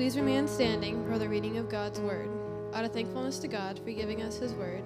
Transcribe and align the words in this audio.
Please 0.00 0.16
remain 0.16 0.48
standing 0.48 1.06
for 1.06 1.18
the 1.18 1.28
reading 1.28 1.58
of 1.58 1.68
God's 1.68 2.00
word. 2.00 2.30
Out 2.72 2.86
of 2.86 2.92
thankfulness 2.94 3.38
to 3.40 3.48
God 3.48 3.78
for 3.78 3.90
giving 3.90 4.22
us 4.22 4.38
his 4.38 4.54
word, 4.54 4.82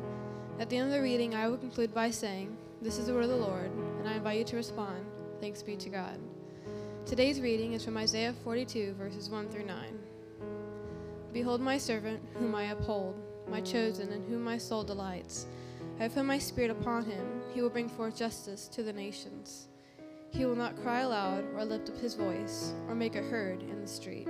at 0.59 0.69
the 0.69 0.77
end 0.77 0.89
of 0.89 0.93
the 0.93 1.01
reading, 1.01 1.37
I 1.37 1.47
will 1.47 1.57
conclude 1.57 1.95
by 1.95 2.11
saying, 2.11 2.57
This 2.83 2.99
is 2.99 3.07
the 3.07 3.15
word 3.15 3.23
of 3.23 3.31
the 3.31 3.37
Lord, 3.37 3.71
and 4.01 4.09
I 4.09 4.15
invite 4.15 4.39
you 4.39 4.45
to 4.47 4.57
respond, 4.57 5.07
Thanks 5.41 5.63
be 5.63 5.77
to 5.77 5.89
God. 5.89 6.19
Today's 7.07 7.41
reading 7.41 7.75
is 7.75 7.85
from 7.85 7.97
Isaiah 7.97 8.35
42, 8.43 8.95
verses 8.99 9.31
1 9.31 9.51
through 9.51 9.67
9. 9.67 9.99
Behold, 11.33 11.61
my 11.61 11.79
servant, 11.79 12.21
whom 12.35 12.53
I 12.57 12.73
uphold, 12.73 13.15
my 13.49 13.61
chosen, 13.61 14.11
in 14.11 14.25
whom 14.25 14.43
my 14.43 14.59
soul 14.59 14.83
delights. 14.83 15.47
I 16.01 16.03
have 16.03 16.15
put 16.15 16.25
my 16.25 16.41
spirit 16.41 16.73
upon 16.73 17.05
him. 17.05 17.41
He 17.55 17.63
will 17.63 17.71
bring 17.71 17.89
forth 17.89 18.17
justice 18.17 18.67
to 18.67 18.83
the 18.83 18.93
nations. 18.93 19.69
He 20.31 20.45
will 20.45 20.57
not 20.57 20.83
cry 20.83 21.03
aloud, 21.03 21.45
or 21.55 21.65
lift 21.65 21.89
up 21.89 21.99
his 21.99 22.15
voice, 22.15 22.73
or 22.89 22.97
make 22.97 23.15
a 23.15 23.23
heard 23.23 23.63
in 23.63 23.81
the 23.81 23.87
street. 23.87 24.27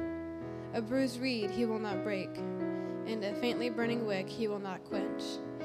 A 0.74 0.83
bruised 0.83 1.20
reed 1.20 1.51
he 1.51 1.66
will 1.66 1.78
not 1.78 2.02
break, 2.02 2.37
and 3.06 3.23
a 3.23 3.33
faintly 3.34 3.70
burning 3.70 4.05
wick 4.06 4.28
he 4.28 4.48
will 4.48 4.59
not 4.59 4.83
quench. 4.83 5.23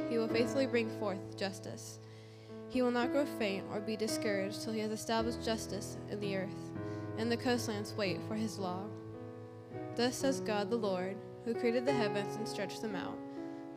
He 0.08 0.20
will 0.20 0.27
faithfully 0.27 0.68
bring 0.68 0.88
forth 0.99 1.35
justice. 1.35 1.98
He 2.68 2.84
will 2.84 2.91
not 2.91 3.12
grow 3.12 3.26
faint 3.26 3.66
or 3.72 3.80
be 3.80 3.95
discouraged 3.95 4.62
till 4.62 4.73
he 4.73 4.82
has 4.82 4.91
established 4.91 5.44
justice 5.44 5.98
in 6.12 6.20
the 6.20 6.38
earth, 6.38 6.72
and 7.18 7.32
the 7.32 7.38
coastlands 7.38 7.95
wait 7.98 8.20
for 8.27 8.35
his 8.35 8.59
law. 8.59 8.84
Thus 9.95 10.16
says 10.16 10.41
God 10.41 10.70
the 10.70 10.76
Lord, 10.76 11.18
who 11.44 11.55
created 11.55 11.88
the 11.88 11.91
heavens 11.91 12.35
and 12.35 12.48
stretched 12.48 12.84
them 12.84 12.96
out, 12.96 13.18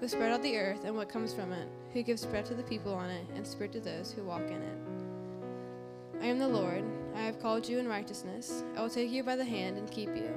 who 0.01 0.09
spread 0.09 0.33
out 0.33 0.43
the 0.43 0.59
earth 0.59 0.85
and 0.85 0.95
what 0.95 1.09
comes 1.09 1.33
from 1.33 1.51
it, 1.53 1.67
who 1.95 2.03
gives 2.03 2.27
bread 2.27 2.45
to 2.45 2.55
the 2.55 2.63
people 2.63 2.93
on 2.93 3.09
it, 3.09 3.27
and 3.35 3.47
spirit 3.47 3.73
to 3.73 3.81
those 3.81 4.13
who 4.13 4.23
walk 4.23 4.47
in 4.49 4.61
it. 4.61 4.79
I 6.21 6.27
am 6.27 6.39
the 6.39 6.47
Lord. 6.47 6.85
I 7.17 7.23
have 7.23 7.41
called 7.41 7.67
you 7.67 7.79
in 7.79 7.89
righteousness. 7.89 8.65
I 8.77 8.83
will 8.83 8.91
take 8.91 9.11
you 9.11 9.23
by 9.23 9.37
the 9.37 9.45
hand 9.45 9.79
and 9.79 9.91
keep 9.91 10.15
you. 10.15 10.31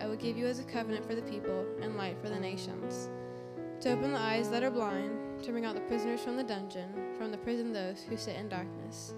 I 0.00 0.06
will 0.06 0.16
give 0.16 0.36
you 0.36 0.46
as 0.46 0.58
a 0.58 0.64
covenant 0.64 1.06
for 1.06 1.14
the 1.14 1.22
people 1.22 1.66
and 1.80 1.96
light 1.96 2.16
for 2.22 2.28
the 2.28 2.38
nations. 2.38 3.08
To 3.80 3.92
open 3.92 4.12
the 4.12 4.18
eyes 4.18 4.50
that 4.50 4.62
are 4.62 4.70
blind, 4.70 5.42
to 5.42 5.50
bring 5.50 5.64
out 5.64 5.74
the 5.74 5.80
prisoners 5.82 6.20
from 6.20 6.36
the 6.36 6.42
dungeon, 6.42 6.92
from 7.16 7.30
the 7.30 7.38
prison 7.38 7.72
those 7.72 8.02
who 8.02 8.16
sit 8.16 8.36
in 8.36 8.48
darkness. 8.48 9.14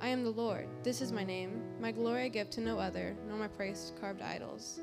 I 0.00 0.08
am 0.08 0.24
the 0.24 0.30
Lord. 0.30 0.68
This 0.82 1.00
is 1.00 1.12
my 1.12 1.24
name. 1.24 1.62
My 1.80 1.92
glory 1.92 2.24
I 2.24 2.28
give 2.28 2.50
to 2.50 2.60
no 2.60 2.78
other, 2.78 3.16
nor 3.28 3.38
my 3.38 3.48
praise 3.48 3.90
to 3.94 4.00
carved 4.00 4.20
idols. 4.20 4.80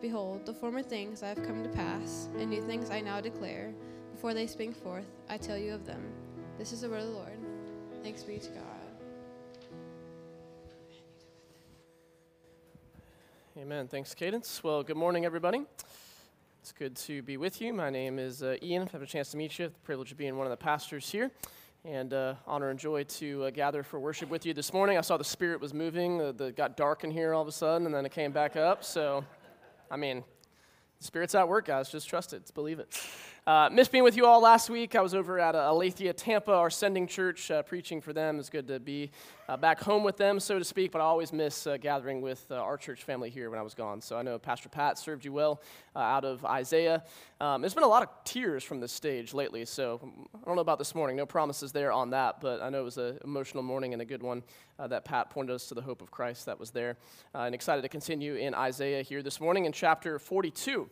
Behold, 0.00 0.46
the 0.46 0.54
former 0.54 0.82
things 0.82 1.22
I 1.22 1.28
have 1.28 1.42
come 1.42 1.62
to 1.62 1.68
pass, 1.68 2.28
and 2.38 2.50
new 2.50 2.62
things 2.62 2.90
I 2.90 3.00
now 3.00 3.20
declare. 3.20 3.72
Before 4.12 4.34
they 4.34 4.46
spring 4.46 4.72
forth, 4.72 5.06
I 5.28 5.36
tell 5.36 5.58
you 5.58 5.74
of 5.74 5.86
them. 5.86 6.02
This 6.58 6.72
is 6.72 6.80
the 6.80 6.88
word 6.88 7.02
of 7.02 7.06
the 7.08 7.12
Lord. 7.12 7.38
Thanks 8.02 8.22
be 8.22 8.38
to 8.38 8.48
God. 8.48 8.75
Amen. 13.58 13.88
Thanks, 13.88 14.14
Cadence. 14.14 14.62
Well, 14.62 14.82
good 14.82 14.98
morning, 14.98 15.24
everybody. 15.24 15.62
It's 16.60 16.72
good 16.72 16.94
to 16.96 17.22
be 17.22 17.38
with 17.38 17.62
you. 17.62 17.72
My 17.72 17.88
name 17.88 18.18
is 18.18 18.42
uh, 18.42 18.56
Ian. 18.62 18.86
I've 18.92 19.00
a 19.00 19.06
chance 19.06 19.30
to 19.30 19.38
meet 19.38 19.58
you. 19.58 19.68
The 19.68 19.80
privilege 19.82 20.12
of 20.12 20.18
being 20.18 20.36
one 20.36 20.46
of 20.46 20.50
the 20.50 20.58
pastors 20.58 21.10
here. 21.10 21.30
And 21.82 22.12
uh, 22.12 22.34
honor 22.46 22.68
and 22.68 22.78
joy 22.78 23.04
to 23.04 23.44
uh, 23.44 23.50
gather 23.50 23.82
for 23.82 23.98
worship 23.98 24.28
with 24.28 24.44
you 24.44 24.52
this 24.52 24.74
morning. 24.74 24.98
I 24.98 25.00
saw 25.00 25.16
the 25.16 25.24
Spirit 25.24 25.58
was 25.58 25.72
moving. 25.72 26.20
Uh, 26.20 26.32
the, 26.32 26.52
got 26.52 26.76
dark 26.76 27.02
in 27.02 27.10
here 27.10 27.32
all 27.32 27.40
of 27.40 27.48
a 27.48 27.52
sudden, 27.52 27.86
and 27.86 27.94
then 27.94 28.04
it 28.04 28.12
came 28.12 28.30
back 28.30 28.56
up. 28.56 28.84
So, 28.84 29.24
I 29.90 29.96
mean, 29.96 30.22
the 30.98 31.04
Spirit's 31.04 31.34
at 31.34 31.48
work, 31.48 31.64
guys. 31.64 31.88
Just 31.88 32.10
trust 32.10 32.34
it. 32.34 32.42
Just 32.42 32.54
believe 32.54 32.78
it. 32.78 32.94
Uh, 33.46 33.68
missed 33.70 33.92
being 33.92 34.02
with 34.02 34.16
you 34.16 34.26
all 34.26 34.40
last 34.40 34.68
week. 34.68 34.96
I 34.96 35.00
was 35.00 35.14
over 35.14 35.38
at 35.38 35.54
uh, 35.54 35.70
Aletheia, 35.70 36.12
Tampa, 36.12 36.50
our 36.50 36.68
sending 36.68 37.06
church, 37.06 37.48
uh, 37.48 37.62
preaching 37.62 38.00
for 38.00 38.12
them. 38.12 38.40
It's 38.40 38.50
good 38.50 38.66
to 38.66 38.80
be 38.80 39.12
uh, 39.48 39.56
back 39.56 39.78
home 39.78 40.02
with 40.02 40.16
them, 40.16 40.40
so 40.40 40.58
to 40.58 40.64
speak, 40.64 40.90
but 40.90 41.00
I 41.00 41.04
always 41.04 41.32
miss 41.32 41.64
uh, 41.64 41.76
gathering 41.76 42.22
with 42.22 42.44
uh, 42.50 42.56
our 42.56 42.76
church 42.76 43.04
family 43.04 43.30
here 43.30 43.48
when 43.48 43.60
I 43.60 43.62
was 43.62 43.72
gone. 43.72 44.00
So 44.00 44.18
I 44.18 44.22
know 44.22 44.36
Pastor 44.36 44.68
Pat 44.68 44.98
served 44.98 45.24
you 45.24 45.32
well 45.32 45.62
out 45.94 46.24
of 46.24 46.44
Isaiah. 46.44 47.04
Um, 47.40 47.60
there's 47.62 47.72
been 47.72 47.84
a 47.84 47.88
lot 47.88 48.02
of 48.02 48.08
tears 48.24 48.64
from 48.64 48.80
this 48.80 48.90
stage 48.90 49.32
lately, 49.32 49.64
so 49.64 50.00
I 50.34 50.44
don't 50.44 50.56
know 50.56 50.60
about 50.60 50.78
this 50.78 50.96
morning. 50.96 51.14
No 51.14 51.24
promises 51.24 51.70
there 51.70 51.92
on 51.92 52.10
that, 52.10 52.40
but 52.40 52.60
I 52.60 52.68
know 52.68 52.80
it 52.80 52.84
was 52.84 52.98
an 52.98 53.20
emotional 53.22 53.62
morning 53.62 53.92
and 53.92 54.02
a 54.02 54.06
good 54.06 54.24
one 54.24 54.42
that 54.76 55.04
Pat 55.04 55.30
pointed 55.30 55.54
us 55.54 55.68
to 55.68 55.74
the 55.74 55.82
hope 55.82 56.02
of 56.02 56.10
Christ 56.10 56.46
that 56.46 56.58
was 56.58 56.72
there. 56.72 56.96
and 57.32 57.54
excited 57.54 57.82
to 57.82 57.88
continue 57.88 58.34
in 58.34 58.56
Isaiah 58.56 59.02
here 59.02 59.22
this 59.22 59.40
morning 59.40 59.66
in 59.66 59.72
chapter 59.72 60.18
42. 60.18 60.90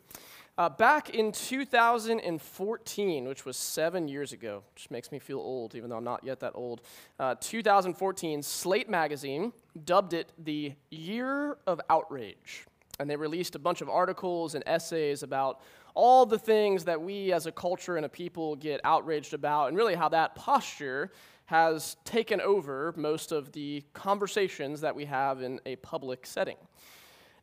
Uh, 0.56 0.69
back 0.69 1.10
in 1.10 1.32
2014, 1.32 3.25
which 3.25 3.44
was 3.44 3.56
seven 3.56 4.06
years 4.06 4.32
ago, 4.32 4.62
which 4.72 4.88
makes 4.88 5.10
me 5.10 5.19
feel 5.19 5.41
old, 5.41 5.75
even 5.75 5.91
though 5.91 5.97
I'm 5.97 6.04
not 6.04 6.22
yet 6.22 6.38
that 6.41 6.53
old, 6.54 6.82
uh, 7.19 7.34
2014, 7.41 8.41
Slate 8.41 8.88
Magazine 8.88 9.53
dubbed 9.84 10.12
it 10.12 10.32
the 10.38 10.75
Year 10.93 11.59
of 11.66 11.81
Outrage. 11.91 12.66
And 13.00 13.10
they 13.10 13.16
released 13.16 13.56
a 13.56 13.59
bunch 13.59 13.81
of 13.81 13.88
articles 13.88 14.54
and 14.54 14.62
essays 14.64 15.25
about 15.25 15.60
all 15.94 16.25
the 16.25 16.38
things 16.38 16.84
that 16.84 17.03
we 17.03 17.32
as 17.32 17.47
a 17.47 17.53
culture 17.53 17.97
and 17.97 18.06
a 18.06 18.09
people 18.09 18.54
get 18.54 18.81
outraged 18.84 19.34
about, 19.34 19.66
and 19.66 19.76
really 19.76 19.97
how 19.97 20.09
that 20.10 20.37
posture 20.37 21.10
has 21.47 21.97
taken 22.04 22.41
over 22.41 22.94
most 22.97 23.32
of 23.32 23.50
the 23.50 23.82
conversations 23.93 24.82
that 24.82 24.94
we 24.94 25.04
have 25.06 25.43
in 25.43 25.59
a 25.66 25.75
public 25.76 26.25
setting. 26.25 26.59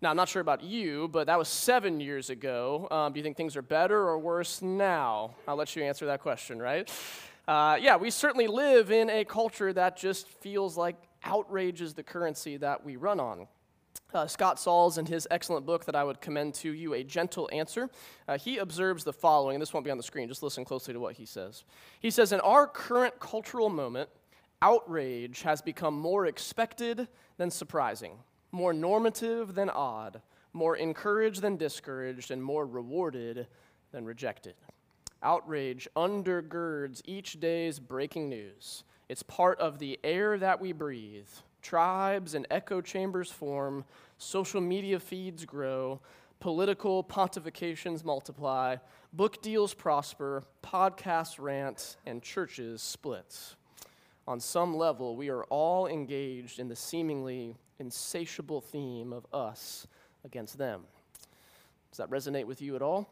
Now, 0.01 0.09
I'm 0.09 0.15
not 0.15 0.29
sure 0.29 0.41
about 0.41 0.63
you, 0.63 1.09
but 1.09 1.27
that 1.27 1.37
was 1.37 1.47
seven 1.47 1.99
years 1.99 2.31
ago. 2.31 2.87
Um, 2.89 3.13
do 3.13 3.19
you 3.19 3.23
think 3.23 3.37
things 3.37 3.55
are 3.55 3.61
better 3.61 3.99
or 3.99 4.17
worse 4.17 4.59
now? 4.63 5.35
I'll 5.47 5.55
let 5.55 5.75
you 5.75 5.83
answer 5.83 6.07
that 6.07 6.21
question, 6.21 6.57
right? 6.57 6.91
Uh, 7.47 7.77
yeah, 7.79 7.97
we 7.97 8.09
certainly 8.09 8.47
live 8.47 8.91
in 8.91 9.11
a 9.11 9.23
culture 9.23 9.71
that 9.73 9.97
just 9.97 10.27
feels 10.27 10.75
like 10.75 10.95
outrage 11.23 11.81
is 11.81 11.93
the 11.93 12.01
currency 12.01 12.57
that 12.57 12.83
we 12.83 12.95
run 12.95 13.19
on. 13.19 13.47
Uh, 14.11 14.25
Scott 14.25 14.59
Sauls, 14.59 14.97
in 14.97 15.05
his 15.05 15.27
excellent 15.29 15.67
book 15.67 15.85
that 15.85 15.95
I 15.95 16.03
would 16.03 16.19
commend 16.19 16.55
to 16.55 16.73
you, 16.73 16.95
A 16.95 17.03
Gentle 17.03 17.47
Answer, 17.53 17.87
uh, 18.27 18.39
he 18.39 18.57
observes 18.57 19.03
the 19.03 19.13
following, 19.13 19.59
this 19.59 19.71
won't 19.71 19.85
be 19.85 19.91
on 19.91 19.97
the 19.97 20.03
screen, 20.03 20.27
just 20.27 20.41
listen 20.41 20.65
closely 20.65 20.95
to 20.95 20.99
what 20.99 21.13
he 21.13 21.27
says. 21.27 21.63
He 21.99 22.09
says, 22.09 22.31
In 22.31 22.39
our 22.39 22.65
current 22.65 23.19
cultural 23.19 23.69
moment, 23.69 24.09
outrage 24.63 25.43
has 25.43 25.61
become 25.61 25.93
more 25.93 26.25
expected 26.25 27.07
than 27.37 27.51
surprising 27.51 28.13
more 28.51 28.73
normative 28.73 29.55
than 29.55 29.69
odd, 29.69 30.21
more 30.53 30.75
encouraged 30.75 31.41
than 31.41 31.57
discouraged, 31.57 32.31
and 32.31 32.43
more 32.43 32.65
rewarded 32.65 33.47
than 33.91 34.05
rejected. 34.05 34.55
Outrage 35.23 35.87
undergirds 35.95 37.01
each 37.05 37.39
day's 37.39 37.79
breaking 37.79 38.29
news. 38.29 38.83
It's 39.07 39.23
part 39.23 39.59
of 39.59 39.77
the 39.77 39.99
air 40.03 40.37
that 40.37 40.59
we 40.59 40.71
breathe. 40.71 41.27
Tribes 41.61 42.33
and 42.33 42.47
echo 42.49 42.81
chambers 42.81 43.29
form, 43.29 43.85
social 44.17 44.61
media 44.61 44.99
feeds 44.99 45.45
grow, 45.45 45.99
political 46.39 47.03
pontifications 47.03 48.03
multiply, 48.03 48.77
book 49.13 49.41
deals 49.41 49.73
prosper, 49.73 50.43
podcasts 50.63 51.39
rant, 51.39 51.97
and 52.05 52.23
churches 52.23 52.81
split. 52.81 53.55
On 54.27 54.39
some 54.39 54.75
level, 54.75 55.15
we 55.15 55.29
are 55.29 55.43
all 55.45 55.87
engaged 55.87 56.59
in 56.59 56.67
the 56.67 56.75
seemingly 56.75 57.55
insatiable 57.81 58.61
theme 58.61 59.11
of 59.11 59.25
us 59.33 59.87
against 60.23 60.57
them. 60.57 60.83
Does 61.89 61.97
that 61.97 62.09
resonate 62.09 62.45
with 62.45 62.61
you 62.61 62.75
at 62.77 62.81
all? 62.81 63.09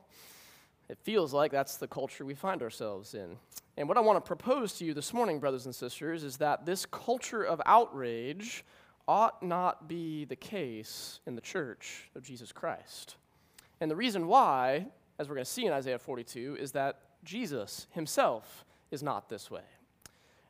It 0.88 0.97
feels 1.00 1.34
like 1.34 1.52
that's 1.52 1.75
the 1.75 1.88
culture 1.88 2.24
we 2.24 2.35
find 2.35 2.62
ourselves 2.62 3.13
in. 3.13 3.35
And 3.75 3.88
what 3.88 3.97
I 3.97 4.02
want 4.02 4.24
to 4.24 4.28
propose 4.28 4.74
to 4.78 4.85
you 4.85 4.94
this 4.94 5.13
morning, 5.13 5.40
brothers 5.40 5.66
and 5.66 5.75
sisters, 5.75 6.24
is 6.24 6.38
that 6.38 6.66
this 6.66 6.85
culture 6.85 7.44
of 7.44 7.62
outrage 7.66 8.63
ought 9.07 9.41
not 9.41 9.88
be 9.88 10.25
the 10.25 10.35
case 10.35 11.19
in 11.25 11.36
the 11.36 11.41
church 11.41 12.09
of 12.16 12.24
Jesus 12.24 12.51
Christ. 12.51 13.16
And 13.81 13.90
the 13.90 13.96
reason 13.96 14.28
why, 14.28 14.86
as 15.18 15.28
we're 15.28 15.36
going 15.36 15.46
to 15.46 15.51
see 15.51 15.66
in 15.66 15.74
Isaiah 15.74 16.00
42, 16.00 16.57
is 16.59 16.72
that 16.74 17.00
Jesus 17.24 17.88
himself 17.91 18.66
is 18.91 19.01
not 19.01 19.30
this 19.30 19.50
way. 19.50 19.63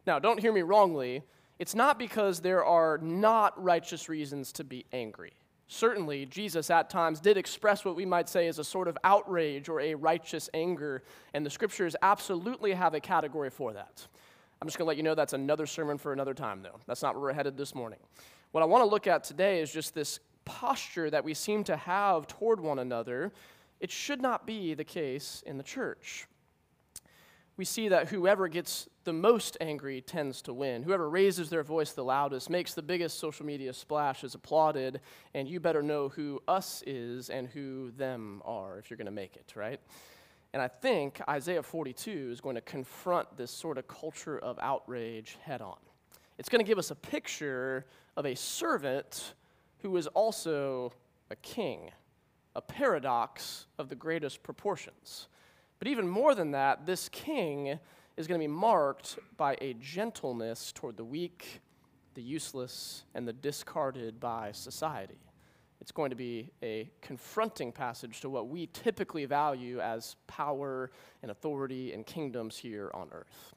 Now, 0.05 0.19
don't 0.19 0.39
hear 0.39 0.53
me 0.53 0.61
wrongly 0.61 1.23
it's 1.59 1.75
not 1.75 1.99
because 1.99 2.39
there 2.39 2.63
are 2.63 2.97
not 2.99 3.61
righteous 3.61 4.07
reasons 4.07 4.53
to 4.53 4.63
be 4.63 4.85
angry. 4.93 5.33
Certainly, 5.67 6.25
Jesus 6.27 6.71
at 6.71 6.89
times 6.89 7.19
did 7.19 7.37
express 7.37 7.85
what 7.85 7.95
we 7.95 8.05
might 8.05 8.27
say 8.27 8.47
is 8.47 8.57
a 8.57 8.63
sort 8.63 8.87
of 8.87 8.97
outrage 9.03 9.69
or 9.69 9.81
a 9.81 9.93
righteous 9.93 10.49
anger, 10.53 11.03
and 11.33 11.45
the 11.45 11.49
scriptures 11.49 11.95
absolutely 12.01 12.71
have 12.71 12.95
a 12.95 12.99
category 12.99 13.49
for 13.49 13.73
that. 13.73 14.07
I'm 14.61 14.67
just 14.67 14.77
going 14.77 14.85
to 14.85 14.87
let 14.87 14.97
you 14.97 15.03
know 15.03 15.15
that's 15.15 15.33
another 15.33 15.67
sermon 15.67 15.97
for 15.97 16.11
another 16.11 16.33
time, 16.33 16.63
though. 16.63 16.79
That's 16.87 17.03
not 17.03 17.13
where 17.13 17.21
we're 17.23 17.33
headed 17.33 17.55
this 17.55 17.75
morning. 17.75 17.99
What 18.51 18.63
I 18.63 18.65
want 18.65 18.83
to 18.83 18.89
look 18.89 19.05
at 19.05 19.23
today 19.23 19.61
is 19.61 19.71
just 19.71 19.93
this 19.93 20.19
posture 20.45 21.09
that 21.09 21.23
we 21.23 21.33
seem 21.33 21.63
to 21.65 21.75
have 21.75 22.25
toward 22.25 22.59
one 22.59 22.79
another. 22.79 23.31
It 23.79 23.91
should 23.91 24.21
not 24.21 24.47
be 24.47 24.73
the 24.73 24.83
case 24.83 25.43
in 25.45 25.57
the 25.57 25.63
church 25.63 26.25
we 27.59 27.65
see 27.65 27.89
that 27.89 28.07
whoever 28.07 28.47
gets 28.47 28.87
the 29.03 29.11
most 29.11 29.57
angry 29.59 29.99
tends 29.99 30.41
to 30.41 30.53
win. 30.53 30.81
Whoever 30.81 31.09
raises 31.09 31.49
their 31.49 31.61
voice 31.61 31.91
the 31.91 32.05
loudest, 32.05 32.49
makes 32.49 32.73
the 32.73 32.81
biggest 32.81 33.19
social 33.19 33.45
media 33.45 33.73
splash, 33.73 34.23
is 34.23 34.33
applauded, 34.33 35.01
and 35.33 35.45
you 35.45 35.59
better 35.59 35.83
know 35.83 36.07
who 36.07 36.41
us 36.47 36.81
is 36.87 37.29
and 37.29 37.49
who 37.49 37.91
them 37.97 38.41
are 38.45 38.79
if 38.79 38.89
you're 38.89 38.95
going 38.95 39.07
to 39.07 39.11
make 39.11 39.35
it, 39.35 39.51
right? 39.57 39.81
And 40.53 40.61
I 40.61 40.69
think 40.69 41.19
Isaiah 41.27 41.61
42 41.61 42.29
is 42.31 42.39
going 42.39 42.55
to 42.55 42.61
confront 42.61 43.35
this 43.35 43.51
sort 43.51 43.77
of 43.77 43.89
culture 43.89 44.39
of 44.39 44.57
outrage 44.61 45.37
head 45.43 45.61
on. 45.61 45.79
It's 46.37 46.47
going 46.47 46.63
to 46.63 46.67
give 46.67 46.79
us 46.79 46.91
a 46.91 46.95
picture 46.95 47.85
of 48.15 48.25
a 48.25 48.37
servant 48.37 49.33
who 49.79 49.97
is 49.97 50.07
also 50.07 50.93
a 51.29 51.35
king, 51.35 51.91
a 52.55 52.61
paradox 52.61 53.65
of 53.77 53.89
the 53.89 53.95
greatest 53.95 54.43
proportions. 54.43 55.27
But 55.79 55.87
even 55.87 56.07
more 56.07 56.35
than 56.35 56.51
that, 56.51 56.85
this 56.85 57.09
king 57.09 57.79
is 58.17 58.27
going 58.27 58.39
to 58.39 58.43
be 58.43 58.53
marked 58.53 59.17
by 59.37 59.57
a 59.61 59.73
gentleness 59.75 60.73
toward 60.73 60.97
the 60.97 61.05
weak, 61.05 61.61
the 62.15 62.21
useless, 62.21 63.03
and 63.15 63.25
the 63.25 63.33
discarded 63.33 64.19
by 64.19 64.51
society. 64.51 65.17
It's 65.79 65.93
going 65.93 66.09
to 66.09 66.17
be 66.17 66.51
a 66.61 66.89
confronting 67.01 67.71
passage 67.71 68.19
to 68.21 68.29
what 68.29 68.49
we 68.49 68.67
typically 68.67 69.23
value 69.23 69.79
as 69.79 70.17
power 70.27 70.91
and 71.21 71.31
authority 71.31 71.93
and 71.93 72.05
kingdoms 72.05 72.57
here 72.57 72.91
on 72.93 73.07
earth. 73.13 73.53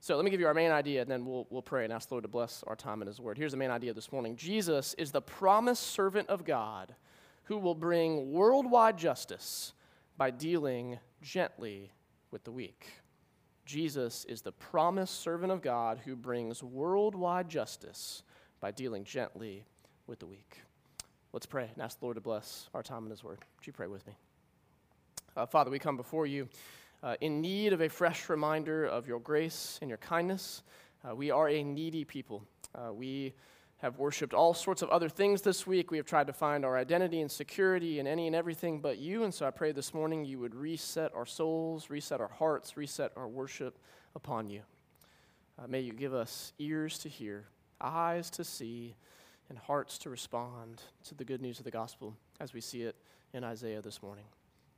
So 0.00 0.16
let 0.16 0.24
me 0.24 0.32
give 0.32 0.40
you 0.40 0.48
our 0.48 0.54
main 0.54 0.72
idea, 0.72 1.02
and 1.02 1.08
then 1.08 1.24
we'll, 1.24 1.46
we'll 1.48 1.62
pray 1.62 1.84
and 1.84 1.92
ask 1.92 2.08
the 2.08 2.14
Lord 2.14 2.24
to 2.24 2.28
bless 2.28 2.64
our 2.66 2.74
time 2.74 3.02
in 3.02 3.06
His 3.06 3.20
Word. 3.20 3.38
Here's 3.38 3.52
the 3.52 3.56
main 3.56 3.70
idea 3.70 3.94
this 3.94 4.10
morning 4.10 4.34
Jesus 4.34 4.94
is 4.94 5.12
the 5.12 5.22
promised 5.22 5.84
servant 5.84 6.28
of 6.28 6.44
God 6.44 6.96
who 7.44 7.56
will 7.56 7.76
bring 7.76 8.32
worldwide 8.32 8.98
justice 8.98 9.74
by 10.16 10.32
dealing 10.32 10.98
gently 11.22 11.90
with 12.30 12.44
the 12.44 12.52
weak. 12.52 12.86
Jesus 13.64 14.24
is 14.26 14.42
the 14.42 14.52
promised 14.52 15.20
servant 15.20 15.52
of 15.52 15.62
God 15.62 16.00
who 16.04 16.16
brings 16.16 16.62
worldwide 16.62 17.48
justice 17.48 18.22
by 18.60 18.72
dealing 18.72 19.04
gently 19.04 19.64
with 20.06 20.18
the 20.18 20.26
weak. 20.26 20.58
Let's 21.32 21.46
pray 21.46 21.70
and 21.72 21.82
ask 21.82 21.98
the 21.98 22.04
Lord 22.04 22.16
to 22.16 22.20
bless 22.20 22.68
our 22.74 22.82
time 22.82 23.04
in 23.04 23.10
His 23.10 23.24
Word. 23.24 23.38
Would 23.56 23.66
you 23.66 23.72
pray 23.72 23.86
with 23.86 24.06
me? 24.06 24.14
Uh, 25.36 25.46
Father, 25.46 25.70
we 25.70 25.78
come 25.78 25.96
before 25.96 26.26
you 26.26 26.48
uh, 27.02 27.16
in 27.20 27.40
need 27.40 27.72
of 27.72 27.80
a 27.80 27.88
fresh 27.88 28.28
reminder 28.28 28.84
of 28.84 29.06
your 29.06 29.20
grace 29.20 29.78
and 29.80 29.88
your 29.88 29.98
kindness. 29.98 30.62
Uh, 31.08 31.14
we 31.14 31.30
are 31.30 31.48
a 31.48 31.62
needy 31.62 32.04
people. 32.04 32.44
Uh, 32.74 32.92
we 32.92 33.32
have 33.82 33.98
worshiped 33.98 34.32
all 34.32 34.54
sorts 34.54 34.80
of 34.80 34.88
other 34.90 35.08
things 35.08 35.42
this 35.42 35.66
week. 35.66 35.90
We 35.90 35.96
have 35.96 36.06
tried 36.06 36.28
to 36.28 36.32
find 36.32 36.64
our 36.64 36.76
identity 36.76 37.20
and 37.20 37.28
security 37.30 37.98
in 37.98 38.06
any 38.06 38.28
and 38.28 38.36
everything 38.36 38.78
but 38.78 38.98
you. 38.98 39.24
And 39.24 39.34
so 39.34 39.44
I 39.44 39.50
pray 39.50 39.72
this 39.72 39.92
morning 39.92 40.24
you 40.24 40.38
would 40.38 40.54
reset 40.54 41.12
our 41.16 41.26
souls, 41.26 41.90
reset 41.90 42.20
our 42.20 42.28
hearts, 42.28 42.76
reset 42.76 43.10
our 43.16 43.26
worship 43.26 43.76
upon 44.14 44.48
you. 44.48 44.62
Uh, 45.58 45.66
may 45.66 45.80
you 45.80 45.92
give 45.92 46.14
us 46.14 46.52
ears 46.60 46.96
to 46.98 47.08
hear, 47.08 47.46
eyes 47.80 48.30
to 48.30 48.44
see, 48.44 48.94
and 49.48 49.58
hearts 49.58 49.98
to 49.98 50.10
respond 50.10 50.80
to 51.08 51.16
the 51.16 51.24
good 51.24 51.42
news 51.42 51.58
of 51.58 51.64
the 51.64 51.70
gospel 51.72 52.16
as 52.38 52.54
we 52.54 52.60
see 52.60 52.82
it 52.82 52.94
in 53.32 53.42
Isaiah 53.42 53.82
this 53.82 54.00
morning. 54.00 54.24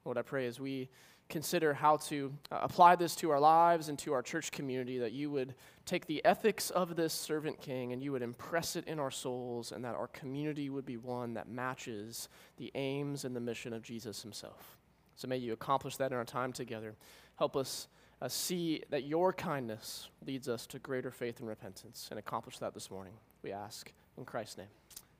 Lord, 0.06 0.16
I 0.16 0.22
pray 0.22 0.46
as 0.46 0.58
we 0.58 0.88
consider 1.28 1.74
how 1.74 1.96
to 1.96 2.32
uh, 2.50 2.58
apply 2.62 2.96
this 2.96 3.16
to 3.16 3.30
our 3.30 3.40
lives 3.40 3.88
and 3.88 3.98
to 3.98 4.12
our 4.12 4.22
church 4.22 4.52
community, 4.52 4.98
that 4.98 5.12
you 5.12 5.30
would 5.30 5.54
take 5.86 6.06
the 6.06 6.24
ethics 6.24 6.70
of 6.70 6.96
this 6.96 7.12
servant 7.12 7.60
king 7.60 7.92
and 7.92 8.02
you 8.02 8.12
would 8.12 8.22
impress 8.22 8.76
it 8.76 8.86
in 8.86 8.98
our 8.98 9.10
souls, 9.10 9.72
and 9.72 9.84
that 9.84 9.94
our 9.94 10.08
community 10.08 10.70
would 10.70 10.86
be 10.86 10.96
one 10.96 11.34
that 11.34 11.48
matches 11.48 12.28
the 12.56 12.70
aims 12.74 13.24
and 13.24 13.34
the 13.34 13.40
mission 13.40 13.72
of 13.72 13.82
Jesus 13.82 14.22
himself. 14.22 14.76
So 15.16 15.28
may 15.28 15.36
you 15.36 15.52
accomplish 15.52 15.96
that 15.96 16.10
in 16.12 16.16
our 16.16 16.24
time 16.24 16.52
together. 16.52 16.94
Help 17.36 17.56
us 17.56 17.88
uh, 18.22 18.28
see 18.28 18.82
that 18.90 19.04
your 19.04 19.32
kindness 19.32 20.08
leads 20.26 20.48
us 20.48 20.66
to 20.68 20.78
greater 20.78 21.10
faith 21.10 21.40
and 21.40 21.48
repentance, 21.48 22.08
and 22.10 22.18
accomplish 22.18 22.58
that 22.58 22.74
this 22.74 22.90
morning, 22.90 23.14
we 23.42 23.52
ask. 23.52 23.92
In 24.16 24.24
Christ's 24.24 24.58
name, 24.58 24.68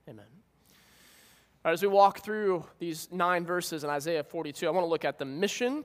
amen. 0.09 0.54
Right, 1.65 1.73
as 1.73 1.81
we 1.81 1.89
walk 1.89 2.21
through 2.21 2.67
these 2.79 3.09
nine 3.11 3.47
verses 3.47 3.85
in 3.85 3.91
Isaiah 3.91 4.23
42, 4.23 4.67
I 4.67 4.71
want 4.71 4.85
to 4.85 4.89
look 4.89 5.05
at 5.07 5.19
the 5.19 5.25
mission 5.25 5.85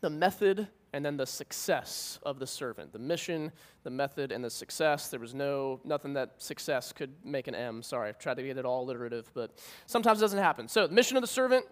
the 0.00 0.08
method 0.08 0.68
and 0.92 1.04
then 1.04 1.16
the 1.16 1.26
success 1.26 2.18
of 2.22 2.38
the 2.38 2.46
servant. 2.46 2.92
The 2.92 3.00
mission 3.00 3.50
the 3.82 3.90
method 3.90 4.30
and 4.30 4.42
the 4.42 4.50
success. 4.50 5.08
There 5.08 5.18
was 5.18 5.34
no 5.34 5.80
nothing 5.84 6.14
that 6.14 6.40
success 6.40 6.92
could 6.92 7.12
make 7.24 7.48
an 7.48 7.56
m. 7.56 7.82
Sorry 7.82 8.08
i've 8.08 8.18
tried 8.18 8.36
to 8.36 8.44
get 8.44 8.56
it 8.56 8.64
all 8.64 8.84
alliterative 8.84 9.30
but 9.34 9.58
sometimes 9.86 10.20
it 10.20 10.22
doesn't 10.22 10.38
happen. 10.38 10.68
So 10.68 10.86
the 10.86 10.94
mission 10.94 11.16
of 11.16 11.22
the 11.22 11.26
servant 11.26 11.66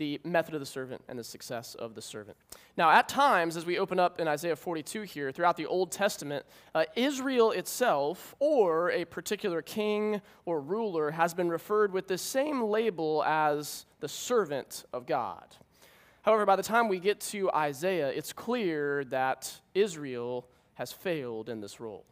the 0.00 0.18
method 0.24 0.54
of 0.54 0.60
the 0.60 0.66
servant 0.66 1.02
and 1.08 1.18
the 1.18 1.22
success 1.22 1.76
of 1.76 1.94
the 1.94 2.00
servant 2.02 2.36
now 2.76 2.90
at 2.90 3.08
times 3.08 3.56
as 3.56 3.64
we 3.64 3.78
open 3.78 4.00
up 4.00 4.18
in 4.18 4.26
isaiah 4.26 4.56
42 4.56 5.02
here 5.02 5.30
throughout 5.30 5.56
the 5.56 5.66
old 5.66 5.92
testament 5.92 6.44
uh, 6.74 6.84
israel 6.96 7.50
itself 7.52 8.34
or 8.38 8.90
a 8.90 9.04
particular 9.04 9.62
king 9.62 10.20
or 10.46 10.60
ruler 10.60 11.10
has 11.10 11.34
been 11.34 11.48
referred 11.48 11.92
with 11.92 12.08
the 12.08 12.18
same 12.18 12.62
label 12.62 13.22
as 13.24 13.84
the 14.00 14.08
servant 14.08 14.84
of 14.92 15.06
god 15.06 15.56
However, 16.22 16.44
by 16.44 16.56
the 16.56 16.62
time 16.62 16.88
we 16.88 17.00
get 17.00 17.20
to 17.20 17.50
Isaiah, 17.52 18.08
it's 18.08 18.32
clear 18.32 19.04
that 19.04 19.58
Israel 19.74 20.46
has 20.74 20.92
failed 20.92 21.48
in 21.48 21.60
this 21.60 21.80
role. 21.80 22.04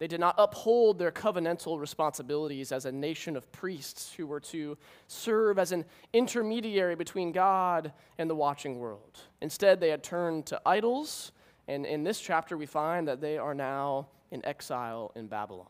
They 0.00 0.06
did 0.06 0.18
not 0.18 0.34
uphold 0.38 0.98
their 0.98 1.12
covenantal 1.12 1.78
responsibilities 1.78 2.72
as 2.72 2.86
a 2.86 2.92
nation 2.92 3.36
of 3.36 3.52
priests 3.52 4.14
who 4.14 4.26
were 4.26 4.40
to 4.40 4.78
serve 5.08 5.58
as 5.58 5.72
an 5.72 5.84
intermediary 6.14 6.96
between 6.96 7.32
God 7.32 7.92
and 8.16 8.28
the 8.28 8.34
watching 8.34 8.78
world. 8.78 9.20
Instead, 9.42 9.78
they 9.78 9.90
had 9.90 10.02
turned 10.02 10.46
to 10.46 10.60
idols, 10.64 11.32
and 11.68 11.84
in 11.84 12.02
this 12.02 12.18
chapter, 12.18 12.56
we 12.56 12.64
find 12.64 13.06
that 13.08 13.20
they 13.20 13.36
are 13.36 13.54
now 13.54 14.08
in 14.30 14.42
exile 14.46 15.12
in 15.14 15.26
Babylon. 15.26 15.66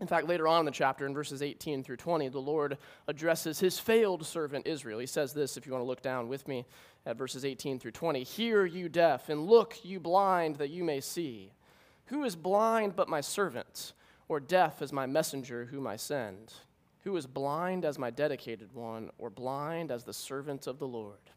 In 0.00 0.08
fact, 0.08 0.26
later 0.26 0.48
on 0.48 0.60
in 0.60 0.66
the 0.66 0.72
chapter, 0.72 1.06
in 1.06 1.14
verses 1.14 1.40
18 1.40 1.84
through 1.84 1.96
20, 1.96 2.28
the 2.30 2.40
Lord 2.40 2.76
addresses 3.06 3.60
his 3.60 3.78
failed 3.78 4.26
servant 4.26 4.66
Israel. 4.66 4.98
He 4.98 5.06
says 5.06 5.32
this, 5.32 5.56
if 5.56 5.64
you 5.64 5.72
want 5.72 5.82
to 5.82 5.88
look 5.88 6.02
down 6.02 6.28
with 6.28 6.48
me 6.48 6.64
at 7.06 7.16
verses 7.16 7.44
18 7.44 7.78
through 7.78 7.92
20 7.92 8.24
Hear, 8.24 8.66
you 8.66 8.88
deaf, 8.88 9.28
and 9.28 9.46
look, 9.46 9.84
you 9.84 10.00
blind, 10.00 10.56
that 10.56 10.70
you 10.70 10.82
may 10.82 11.00
see. 11.00 11.52
Who 12.08 12.24
is 12.24 12.36
blind 12.36 12.96
but 12.96 13.08
my 13.08 13.20
servant, 13.20 13.92
or 14.28 14.40
deaf 14.40 14.80
as 14.80 14.92
my 14.92 15.06
messenger 15.06 15.66
whom 15.66 15.86
I 15.86 15.96
send? 15.96 16.54
Who 17.04 17.16
is 17.16 17.26
blind 17.26 17.84
as 17.84 17.98
my 17.98 18.10
dedicated 18.10 18.72
one, 18.72 19.10
or 19.18 19.30
blind 19.30 19.90
as 19.90 20.04
the 20.04 20.12
servant 20.12 20.66
of 20.66 20.78
the 20.78 20.88
Lord? 20.88 21.30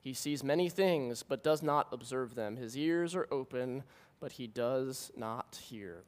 He 0.00 0.14
sees 0.14 0.42
many 0.42 0.68
things, 0.68 1.22
but 1.22 1.44
does 1.44 1.62
not 1.62 1.88
observe 1.92 2.34
them. 2.34 2.56
His 2.56 2.76
ears 2.76 3.14
are 3.14 3.28
open, 3.30 3.82
but 4.20 4.32
he 4.32 4.46
does 4.46 5.10
not 5.16 5.60
hear. 5.62 6.02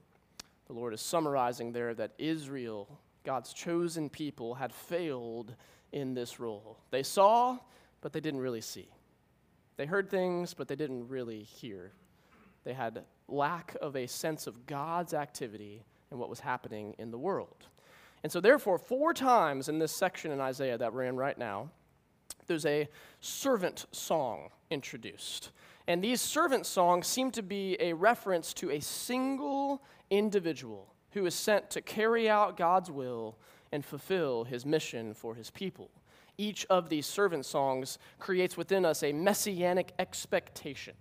The 0.66 0.72
Lord 0.72 0.94
is 0.94 1.00
summarizing 1.00 1.72
there 1.72 1.94
that 1.94 2.14
Israel, 2.18 2.98
God's 3.24 3.52
chosen 3.52 4.08
people, 4.08 4.54
had 4.54 4.72
failed 4.72 5.54
in 5.92 6.14
this 6.14 6.40
role. 6.40 6.78
They 6.90 7.02
saw, 7.02 7.58
but 8.00 8.12
they 8.12 8.20
didn't 8.20 8.40
really 8.40 8.60
see. 8.60 8.88
They 9.76 9.86
heard 9.86 10.08
things, 10.08 10.54
but 10.54 10.68
they 10.68 10.76
didn't 10.76 11.08
really 11.08 11.42
hear. 11.42 11.92
They 12.64 12.72
had 12.72 13.04
lack 13.28 13.76
of 13.80 13.96
a 13.96 14.06
sense 14.06 14.46
of 14.46 14.66
God's 14.66 15.14
activity 15.14 15.84
and 16.10 16.20
what 16.20 16.28
was 16.28 16.40
happening 16.40 16.94
in 16.98 17.10
the 17.10 17.18
world. 17.18 17.66
And 18.22 18.32
so, 18.32 18.40
therefore, 18.40 18.78
four 18.78 19.12
times 19.12 19.68
in 19.68 19.78
this 19.78 19.92
section 19.92 20.30
in 20.30 20.40
Isaiah 20.40 20.78
that 20.78 20.92
we're 20.92 21.04
in 21.04 21.16
right 21.16 21.36
now, 21.36 21.70
there's 22.46 22.66
a 22.66 22.88
servant 23.20 23.86
song 23.92 24.50
introduced. 24.70 25.50
And 25.86 26.02
these 26.02 26.20
servant 26.20 26.64
songs 26.66 27.06
seem 27.06 27.30
to 27.32 27.42
be 27.42 27.76
a 27.80 27.92
reference 27.92 28.54
to 28.54 28.70
a 28.70 28.80
single 28.80 29.82
individual 30.10 30.94
who 31.10 31.26
is 31.26 31.34
sent 31.34 31.70
to 31.70 31.82
carry 31.82 32.28
out 32.28 32.56
God's 32.56 32.90
will 32.90 33.36
and 33.72 33.84
fulfill 33.84 34.44
his 34.44 34.64
mission 34.64 35.14
for 35.14 35.34
his 35.34 35.50
people. 35.50 35.90
Each 36.36 36.66
of 36.70 36.88
these 36.88 37.06
servant 37.06 37.44
songs 37.44 37.98
creates 38.18 38.56
within 38.56 38.84
us 38.84 39.02
a 39.02 39.12
messianic 39.12 39.92
expectation. 39.98 40.94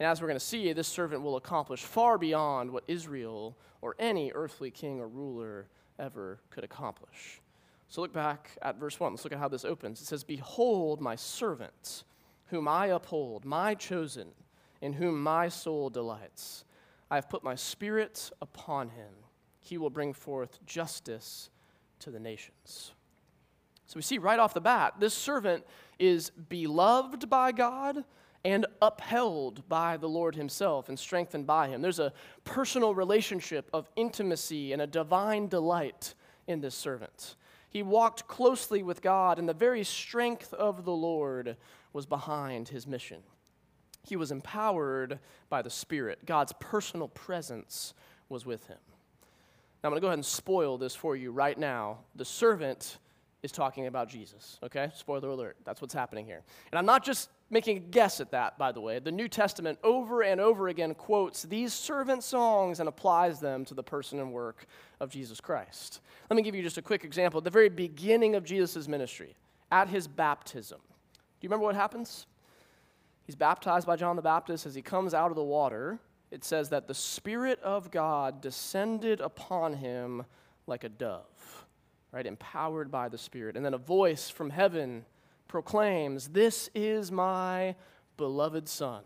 And 0.00 0.06
as 0.06 0.22
we're 0.22 0.28
going 0.28 0.38
to 0.38 0.44
see, 0.44 0.72
this 0.72 0.88
servant 0.88 1.20
will 1.20 1.36
accomplish 1.36 1.82
far 1.82 2.16
beyond 2.16 2.70
what 2.70 2.84
Israel 2.88 3.54
or 3.82 3.94
any 3.98 4.32
earthly 4.34 4.70
king 4.70 4.98
or 4.98 5.06
ruler 5.06 5.68
ever 5.98 6.40
could 6.48 6.64
accomplish. 6.64 7.42
So 7.88 8.00
look 8.00 8.12
back 8.12 8.52
at 8.62 8.76
verse 8.76 8.98
1. 8.98 9.12
Let's 9.12 9.24
look 9.24 9.34
at 9.34 9.38
how 9.38 9.48
this 9.48 9.66
opens. 9.66 10.00
It 10.00 10.06
says, 10.06 10.24
Behold, 10.24 11.02
my 11.02 11.16
servant, 11.16 12.04
whom 12.46 12.66
I 12.66 12.86
uphold, 12.86 13.44
my 13.44 13.74
chosen, 13.74 14.28
in 14.80 14.94
whom 14.94 15.22
my 15.22 15.50
soul 15.50 15.90
delights. 15.90 16.64
I 17.10 17.16
have 17.16 17.28
put 17.28 17.44
my 17.44 17.54
spirit 17.54 18.30
upon 18.40 18.88
him. 18.88 19.12
He 19.58 19.76
will 19.76 19.90
bring 19.90 20.14
forth 20.14 20.64
justice 20.64 21.50
to 21.98 22.10
the 22.10 22.20
nations. 22.20 22.92
So 23.86 23.96
we 23.96 24.02
see 24.02 24.16
right 24.16 24.38
off 24.38 24.54
the 24.54 24.62
bat, 24.62 24.94
this 24.98 25.12
servant 25.12 25.66
is 25.98 26.30
beloved 26.30 27.28
by 27.28 27.52
God 27.52 28.04
and 28.44 28.66
upheld 28.80 29.68
by 29.68 29.96
the 29.96 30.08
Lord 30.08 30.34
Himself 30.34 30.88
and 30.88 30.98
strengthened 30.98 31.46
by 31.46 31.68
Him. 31.68 31.82
There's 31.82 31.98
a 31.98 32.12
personal 32.44 32.94
relationship 32.94 33.68
of 33.72 33.90
intimacy 33.96 34.72
and 34.72 34.80
a 34.80 34.86
divine 34.86 35.48
delight 35.48 36.14
in 36.46 36.60
this 36.60 36.74
servant. 36.74 37.36
He 37.70 37.82
walked 37.82 38.26
closely 38.26 38.82
with 38.82 39.00
God, 39.00 39.38
and 39.38 39.48
the 39.48 39.54
very 39.54 39.84
strength 39.84 40.52
of 40.52 40.84
the 40.84 40.92
Lord 40.92 41.56
was 41.92 42.04
behind 42.04 42.68
his 42.68 42.86
mission. 42.86 43.22
He 44.04 44.16
was 44.16 44.32
empowered 44.32 45.20
by 45.48 45.62
the 45.62 45.70
Spirit. 45.70 46.26
God's 46.26 46.52
personal 46.58 47.08
presence 47.08 47.94
was 48.28 48.44
with 48.44 48.66
him. 48.66 48.78
Now, 49.82 49.88
I'm 49.88 49.92
going 49.92 50.00
to 50.00 50.00
go 50.00 50.08
ahead 50.08 50.18
and 50.18 50.26
spoil 50.26 50.78
this 50.78 50.94
for 50.96 51.14
you 51.14 51.30
right 51.30 51.56
now. 51.56 51.98
The 52.16 52.24
servant 52.24 52.98
is 53.42 53.52
talking 53.52 53.86
about 53.86 54.08
Jesus, 54.08 54.58
okay? 54.62 54.90
Spoiler 54.94 55.28
alert. 55.28 55.56
That's 55.64 55.80
what's 55.80 55.94
happening 55.94 56.26
here. 56.26 56.42
And 56.72 56.78
I'm 56.78 56.86
not 56.86 57.04
just 57.04 57.30
making 57.50 57.76
a 57.76 57.80
guess 57.80 58.20
at 58.20 58.30
that, 58.30 58.56
by 58.56 58.70
the 58.72 58.80
way. 58.80 59.00
The 59.00 59.10
New 59.10 59.28
Testament 59.28 59.78
over 59.82 60.22
and 60.22 60.40
over 60.40 60.68
again 60.68 60.94
quotes 60.94 61.42
these 61.42 61.74
servant 61.74 62.22
songs 62.22 62.78
and 62.78 62.88
applies 62.88 63.40
them 63.40 63.64
to 63.66 63.74
the 63.74 63.82
person 63.82 64.20
and 64.20 64.32
work 64.32 64.66
of 65.00 65.10
Jesus 65.10 65.40
Christ. 65.40 66.00
Let 66.30 66.36
me 66.36 66.42
give 66.42 66.54
you 66.54 66.62
just 66.62 66.78
a 66.78 66.82
quick 66.82 67.04
example. 67.04 67.38
At 67.38 67.44
the 67.44 67.50
very 67.50 67.68
beginning 67.68 68.36
of 68.36 68.44
Jesus' 68.44 68.86
ministry, 68.86 69.34
at 69.72 69.88
his 69.88 70.06
baptism. 70.06 70.78
Do 70.80 71.44
you 71.44 71.48
remember 71.48 71.66
what 71.66 71.74
happens? 71.74 72.26
He's 73.24 73.36
baptized 73.36 73.86
by 73.86 73.96
John 73.96 74.16
the 74.16 74.22
Baptist. 74.22 74.66
As 74.66 74.74
he 74.74 74.82
comes 74.82 75.14
out 75.14 75.30
of 75.30 75.36
the 75.36 75.42
water, 75.42 75.98
it 76.30 76.44
says 76.44 76.68
that 76.70 76.86
the 76.86 76.94
Spirit 76.94 77.60
of 77.62 77.90
God 77.90 78.40
descended 78.40 79.20
upon 79.20 79.74
him 79.74 80.24
like 80.66 80.84
a 80.84 80.88
dove, 80.88 81.66
right? 82.12 82.26
Empowered 82.26 82.90
by 82.90 83.08
the 83.08 83.18
Spirit. 83.18 83.56
And 83.56 83.64
then 83.64 83.74
a 83.74 83.78
voice 83.78 84.30
from 84.30 84.50
heaven 84.50 85.04
proclaims, 85.50 86.28
This 86.28 86.70
is 86.76 87.10
my 87.10 87.74
beloved 88.16 88.68
Son, 88.68 89.02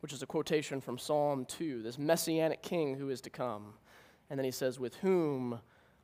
which 0.00 0.12
is 0.12 0.22
a 0.22 0.26
quotation 0.26 0.80
from 0.80 0.98
Psalm 0.98 1.44
2, 1.44 1.82
this 1.82 1.98
messianic 1.98 2.62
king 2.62 2.96
who 2.96 3.10
is 3.10 3.20
to 3.20 3.30
come. 3.30 3.74
And 4.28 4.36
then 4.36 4.44
he 4.44 4.50
says, 4.50 4.80
With 4.80 4.96
whom 4.96 5.60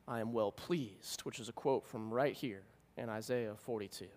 I 0.07 0.21
am 0.21 0.31
well 0.31 0.53
pleased, 0.53 1.21
which 1.21 1.41
is 1.41 1.49
a 1.49 1.53
quote 1.53 1.85
from 1.85 2.13
right 2.13 2.33
here 2.33 2.63
in 2.95 3.09
Isaiah 3.09 3.53
42. 3.57 4.05
The 4.05 4.09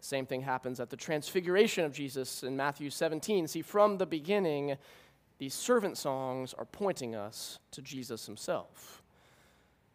same 0.00 0.24
thing 0.24 0.40
happens 0.40 0.80
at 0.80 0.88
the 0.88 0.96
transfiguration 0.96 1.84
of 1.84 1.92
Jesus 1.92 2.42
in 2.42 2.56
Matthew 2.56 2.88
17. 2.88 3.48
See, 3.48 3.60
from 3.60 3.98
the 3.98 4.06
beginning, 4.06 4.78
these 5.36 5.52
servant 5.52 5.98
songs 5.98 6.54
are 6.54 6.64
pointing 6.64 7.14
us 7.14 7.58
to 7.72 7.82
Jesus 7.82 8.24
himself. 8.24 8.99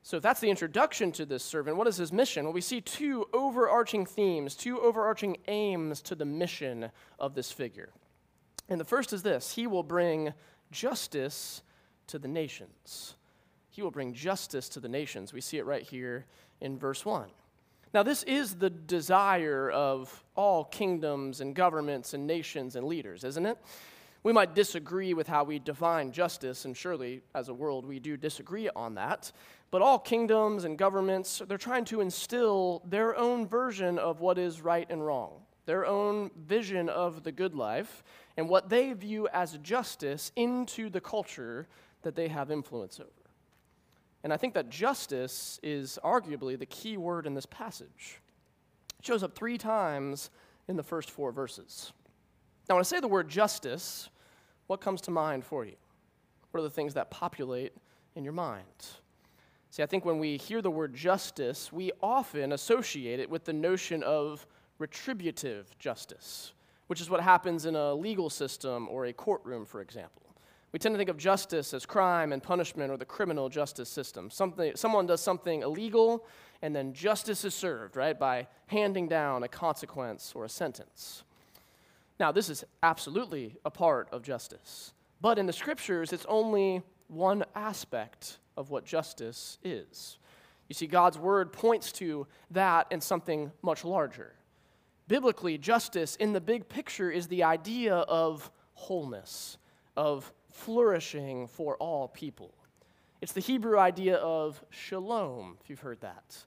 So, 0.05 0.17
if 0.17 0.23
that's 0.23 0.39
the 0.39 0.51
introduction 0.51 1.11
to 1.13 1.25
this 1.25 1.43
servant, 1.43 1.77
what 1.77 1.87
is 1.87 1.97
his 1.97 2.13
mission? 2.13 2.45
Well, 2.45 2.53
we 2.53 2.61
see 2.61 2.79
two 2.79 3.25
overarching 3.33 4.05
themes, 4.05 4.53
two 4.53 4.79
overarching 4.79 5.37
aims 5.47 5.99
to 6.03 6.13
the 6.13 6.25
mission 6.25 6.91
of 7.17 7.33
this 7.33 7.51
figure. 7.51 7.89
And 8.69 8.79
the 8.79 8.85
first 8.85 9.13
is 9.13 9.23
this 9.23 9.55
He 9.55 9.65
will 9.65 9.81
bring 9.81 10.31
justice 10.71 11.63
to 12.05 12.19
the 12.19 12.27
nations. 12.27 13.15
He 13.71 13.81
will 13.81 13.89
bring 13.89 14.13
justice 14.13 14.69
to 14.69 14.79
the 14.79 14.87
nations. 14.87 15.33
We 15.33 15.41
see 15.41 15.57
it 15.57 15.65
right 15.65 15.81
here 15.81 16.27
in 16.61 16.77
verse 16.77 17.03
1. 17.03 17.27
Now, 17.91 18.03
this 18.03 18.21
is 18.23 18.57
the 18.57 18.69
desire 18.69 19.71
of 19.71 20.23
all 20.35 20.65
kingdoms 20.65 21.41
and 21.41 21.55
governments 21.55 22.13
and 22.13 22.27
nations 22.27 22.75
and 22.75 22.85
leaders, 22.85 23.23
isn't 23.23 23.45
it? 23.47 23.57
We 24.21 24.33
might 24.33 24.53
disagree 24.53 25.13
with 25.13 25.27
how 25.27 25.43
we 25.43 25.59
define 25.59 26.11
justice, 26.11 26.65
and 26.65 26.75
surely 26.75 27.21
as 27.33 27.49
a 27.49 27.53
world 27.53 27.85
we 27.85 27.99
do 27.99 28.17
disagree 28.17 28.69
on 28.75 28.95
that. 28.95 29.31
But 29.71 29.81
all 29.81 29.99
kingdoms 29.99 30.63
and 30.63 30.77
governments, 30.77 31.41
they're 31.47 31.57
trying 31.57 31.85
to 31.85 32.01
instill 32.01 32.81
their 32.85 33.15
own 33.15 33.47
version 33.47 33.99
of 33.99 34.21
what 34.21 34.37
is 34.37 34.61
right 34.61 34.87
and 34.89 35.05
wrong, 35.05 35.41
their 35.65 35.85
own 35.85 36.31
vision 36.47 36.87
of 36.87 37.23
the 37.23 37.31
good 37.31 37.55
life, 37.55 38.03
and 38.37 38.47
what 38.47 38.69
they 38.69 38.93
view 38.93 39.27
as 39.33 39.57
justice 39.57 40.31
into 40.35 40.89
the 40.89 41.01
culture 41.01 41.67
that 42.03 42.15
they 42.15 42.27
have 42.27 42.51
influence 42.51 42.99
over. 42.99 43.09
And 44.23 44.31
I 44.33 44.37
think 44.37 44.53
that 44.53 44.69
justice 44.69 45.59
is 45.61 45.99
arguably 46.03 46.57
the 46.57 46.65
key 46.65 46.97
word 46.97 47.27
in 47.27 47.33
this 47.33 47.45
passage. 47.45 48.21
It 48.99 49.05
shows 49.05 49.23
up 49.23 49.35
three 49.35 49.57
times 49.57 50.29
in 50.67 50.77
the 50.77 50.83
first 50.83 51.11
four 51.11 51.31
verses. 51.31 51.91
Now, 52.67 52.75
when 52.75 52.81
I 52.81 52.83
say 52.83 52.99
the 52.99 53.07
word 53.07 53.29
justice, 53.29 54.09
what 54.67 54.81
comes 54.81 55.01
to 55.01 55.11
mind 55.11 55.45
for 55.45 55.65
you? 55.65 55.75
What 56.51 56.61
are 56.61 56.63
the 56.63 56.71
things 56.71 56.93
that 56.95 57.11
populate 57.11 57.73
in 58.15 58.23
your 58.23 58.33
mind? 58.33 58.63
See, 59.75 59.83
I 59.83 59.87
think 59.87 60.05
when 60.05 60.19
we 60.19 60.37
hear 60.37 60.61
the 60.61 60.71
word 60.71 60.93
justice, 60.93 61.69
we 61.69 61.91
often 62.01 62.53
associate 62.53 63.19
it 63.19 63.29
with 63.29 63.43
the 63.43 63.51
notion 63.51 64.03
of 64.03 64.47
retributive 64.79 65.77
justice, 65.79 66.53
which 66.87 67.01
is 67.01 67.09
what 67.09 67.19
happens 67.19 67.65
in 67.65 67.75
a 67.75 67.93
legal 67.93 68.29
system 68.29 68.87
or 68.89 69.07
a 69.07 69.11
courtroom, 69.11 69.65
for 69.65 69.81
example. 69.81 70.21
We 70.71 70.79
tend 70.79 70.93
to 70.93 70.97
think 70.97 71.09
of 71.09 71.17
justice 71.17 71.73
as 71.73 71.85
crime 71.85 72.31
and 72.31 72.41
punishment 72.41 72.89
or 72.89 72.95
the 72.95 73.03
criminal 73.03 73.49
justice 73.49 73.89
system. 73.89 74.29
Something, 74.29 74.71
someone 74.77 75.07
does 75.07 75.19
something 75.19 75.61
illegal, 75.61 76.25
and 76.61 76.73
then 76.73 76.93
justice 76.93 77.43
is 77.43 77.53
served, 77.53 77.97
right, 77.97 78.17
by 78.17 78.47
handing 78.67 79.09
down 79.09 79.43
a 79.43 79.49
consequence 79.49 80.31
or 80.33 80.45
a 80.45 80.49
sentence. 80.49 81.25
Now, 82.17 82.31
this 82.31 82.47
is 82.47 82.63
absolutely 82.81 83.57
a 83.65 83.71
part 83.71 84.07
of 84.13 84.23
justice, 84.23 84.93
but 85.19 85.37
in 85.37 85.47
the 85.47 85.51
scriptures, 85.51 86.13
it's 86.13 86.25
only 86.29 86.81
one 87.07 87.43
aspect 87.55 88.37
of 88.57 88.69
what 88.69 88.85
justice 88.85 89.57
is. 89.63 90.17
You 90.67 90.73
see, 90.73 90.87
God's 90.87 91.17
word 91.17 91.53
points 91.53 91.91
to 91.93 92.27
that 92.51 92.87
and 92.91 93.01
something 93.01 93.51
much 93.61 93.85
larger. 93.85 94.33
Biblically, 95.07 95.57
justice 95.57 96.15
in 96.15 96.33
the 96.33 96.41
big 96.41 96.67
picture 96.67 97.11
is 97.11 97.27
the 97.27 97.43
idea 97.43 97.95
of 97.95 98.49
wholeness, 98.73 99.57
of 99.95 100.33
flourishing 100.51 101.47
for 101.47 101.77
all 101.77 102.07
people. 102.07 102.53
It's 103.21 103.33
the 103.33 103.41
Hebrew 103.41 103.77
idea 103.77 104.15
of 104.17 104.63
shalom, 104.69 105.57
if 105.61 105.69
you've 105.69 105.79
heard 105.79 106.01
that. 106.01 106.37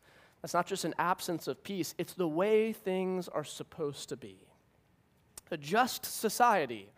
That's 0.43 0.55
not 0.55 0.67
just 0.67 0.85
an 0.85 0.95
absence 0.99 1.49
of 1.49 1.62
peace, 1.62 1.95
it's 1.99 2.15
the 2.15 2.29
way 2.29 2.73
things 2.73 3.29
are 3.29 3.45
supposed 3.45 4.09
to 4.09 4.17
be. 4.17 4.38
A 5.50 5.57
just 5.57 6.05
society, 6.05 6.91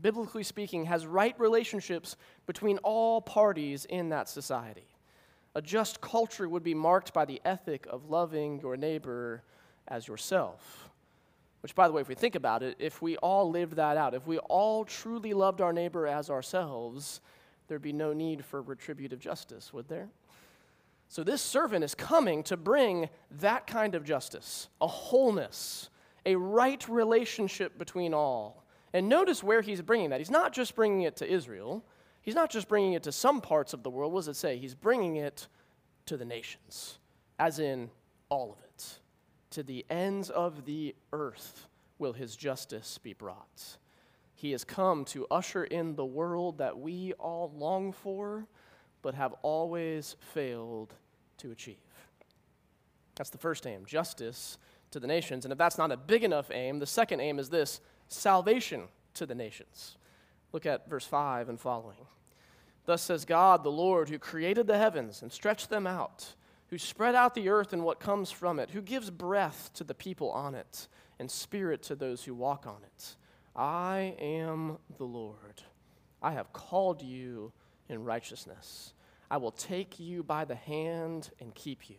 biblically 0.00 0.42
speaking, 0.42 0.84
has 0.86 1.06
right 1.06 1.38
relationships 1.38 2.16
between 2.46 2.78
all 2.78 3.20
parties 3.20 3.84
in 3.86 4.10
that 4.10 4.28
society. 4.28 4.86
A 5.54 5.62
just 5.62 6.00
culture 6.00 6.48
would 6.48 6.62
be 6.62 6.74
marked 6.74 7.14
by 7.14 7.24
the 7.24 7.40
ethic 7.44 7.86
of 7.88 8.10
loving 8.10 8.60
your 8.60 8.76
neighbor 8.76 9.42
as 9.88 10.06
yourself. 10.06 10.90
Which, 11.60 11.74
by 11.74 11.88
the 11.88 11.94
way, 11.94 12.02
if 12.02 12.08
we 12.08 12.14
think 12.14 12.34
about 12.34 12.62
it, 12.62 12.76
if 12.78 13.00
we 13.00 13.16
all 13.16 13.50
lived 13.50 13.76
that 13.76 13.96
out, 13.96 14.14
if 14.14 14.26
we 14.26 14.38
all 14.38 14.84
truly 14.84 15.32
loved 15.32 15.60
our 15.60 15.72
neighbor 15.72 16.06
as 16.06 16.30
ourselves, 16.30 17.20
there'd 17.66 17.82
be 17.82 17.92
no 17.92 18.12
need 18.12 18.44
for 18.44 18.62
retributive 18.62 19.18
justice, 19.18 19.72
would 19.72 19.88
there? 19.88 20.08
So, 21.08 21.22
this 21.22 21.40
servant 21.40 21.84
is 21.84 21.94
coming 21.94 22.42
to 22.44 22.56
bring 22.56 23.08
that 23.40 23.66
kind 23.66 23.94
of 23.94 24.04
justice, 24.04 24.68
a 24.80 24.86
wholeness, 24.86 25.88
a 26.24 26.36
right 26.36 26.86
relationship 26.88 27.78
between 27.78 28.12
all. 28.12 28.65
And 28.96 29.10
notice 29.10 29.42
where 29.42 29.60
he's 29.60 29.82
bringing 29.82 30.08
that. 30.08 30.20
He's 30.20 30.30
not 30.30 30.54
just 30.54 30.74
bringing 30.74 31.02
it 31.02 31.16
to 31.16 31.30
Israel, 31.30 31.84
he's 32.22 32.34
not 32.34 32.48
just 32.48 32.66
bringing 32.66 32.94
it 32.94 33.02
to 33.02 33.12
some 33.12 33.42
parts 33.42 33.74
of 33.74 33.82
the 33.82 33.90
world. 33.90 34.10
What 34.10 34.20
does 34.20 34.28
it 34.28 34.36
say? 34.36 34.56
He's 34.56 34.74
bringing 34.74 35.16
it 35.16 35.48
to 36.06 36.16
the 36.16 36.24
nations, 36.24 36.98
as 37.38 37.58
in 37.58 37.90
all 38.30 38.52
of 38.52 38.64
it 38.64 39.00
to 39.50 39.62
the 39.62 39.84
ends 39.90 40.30
of 40.30 40.64
the 40.64 40.94
earth 41.12 41.68
will 41.98 42.14
his 42.14 42.36
justice 42.36 42.96
be 42.96 43.12
brought. 43.12 43.76
He 44.34 44.52
has 44.52 44.64
come 44.64 45.04
to 45.06 45.26
usher 45.30 45.64
in 45.64 45.94
the 45.94 46.04
world 46.06 46.56
that 46.56 46.78
we 46.78 47.12
all 47.18 47.52
long 47.54 47.92
for, 47.92 48.46
but 49.02 49.14
have 49.14 49.34
always 49.42 50.16
failed 50.32 50.94
to 51.36 51.50
achieve. 51.50 51.76
That's 53.14 53.30
the 53.30 53.38
first 53.38 53.66
aim 53.66 53.84
justice 53.84 54.56
to 54.90 55.00
the 55.00 55.06
nations. 55.06 55.44
And 55.44 55.52
if 55.52 55.58
that's 55.58 55.76
not 55.76 55.92
a 55.92 55.98
big 55.98 56.24
enough 56.24 56.50
aim, 56.50 56.78
the 56.78 56.86
second 56.86 57.20
aim 57.20 57.38
is 57.38 57.50
this 57.50 57.82
salvation 58.08 58.82
to 59.14 59.26
the 59.26 59.34
nations. 59.34 59.96
Look 60.52 60.66
at 60.66 60.88
verse 60.88 61.06
5 61.06 61.48
and 61.48 61.60
following. 61.60 62.06
Thus 62.84 63.02
says 63.02 63.24
God, 63.24 63.64
the 63.64 63.70
Lord, 63.70 64.08
who 64.08 64.18
created 64.18 64.66
the 64.66 64.78
heavens 64.78 65.22
and 65.22 65.32
stretched 65.32 65.70
them 65.70 65.86
out 65.86 66.34
who 66.68 66.78
spread 66.78 67.14
out 67.14 67.34
the 67.34 67.48
earth 67.48 67.72
and 67.72 67.84
what 67.84 68.00
comes 68.00 68.30
from 68.30 68.58
it, 68.58 68.70
who 68.70 68.82
gives 68.82 69.10
breath 69.10 69.70
to 69.74 69.84
the 69.84 69.94
people 69.94 70.30
on 70.30 70.54
it 70.54 70.88
and 71.18 71.30
spirit 71.30 71.82
to 71.84 71.94
those 71.94 72.24
who 72.24 72.34
walk 72.34 72.66
on 72.66 72.78
it. 72.84 73.16
I 73.54 74.14
am 74.18 74.78
the 74.98 75.04
Lord. 75.04 75.62
I 76.22 76.32
have 76.32 76.52
called 76.52 77.02
you 77.02 77.52
in 77.88 78.04
righteousness. 78.04 78.92
I 79.30 79.36
will 79.36 79.52
take 79.52 80.00
you 80.00 80.22
by 80.22 80.44
the 80.44 80.54
hand 80.54 81.30
and 81.40 81.54
keep 81.54 81.88
you. 81.88 81.96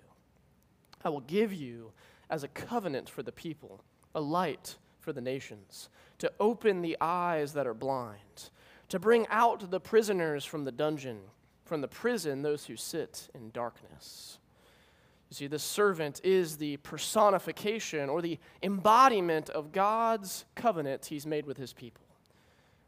I 1.03 1.09
will 1.09 1.21
give 1.21 1.53
you 1.53 1.91
as 2.29 2.43
a 2.43 2.49
covenant 2.49 3.09
for 3.09 3.23
the 3.23 3.31
people, 3.31 3.81
a 4.13 4.21
light 4.21 4.75
for 5.07 5.13
the 5.13 5.21
nations, 5.21 5.87
to 6.17 6.29
open 6.37 6.81
the 6.81 6.97
eyes 6.99 7.53
that 7.53 7.65
are 7.65 7.73
blind, 7.73 8.49
to 8.89 8.99
bring 8.99 9.25
out 9.29 9.71
the 9.71 9.79
prisoners 9.79 10.43
from 10.43 10.65
the 10.65 10.71
dungeon, 10.73 11.19
from 11.63 11.79
the 11.79 11.87
prison 11.87 12.41
those 12.41 12.65
who 12.65 12.75
sit 12.75 13.29
in 13.33 13.49
darkness. 13.51 14.37
You 15.29 15.35
see, 15.35 15.47
the 15.47 15.59
servant 15.59 16.19
is 16.25 16.57
the 16.57 16.75
personification 16.75 18.09
or 18.09 18.21
the 18.21 18.37
embodiment 18.61 19.49
of 19.49 19.71
God's 19.71 20.43
covenant 20.55 21.05
he's 21.05 21.25
made 21.25 21.45
with 21.45 21.55
his 21.55 21.71
people. 21.71 22.03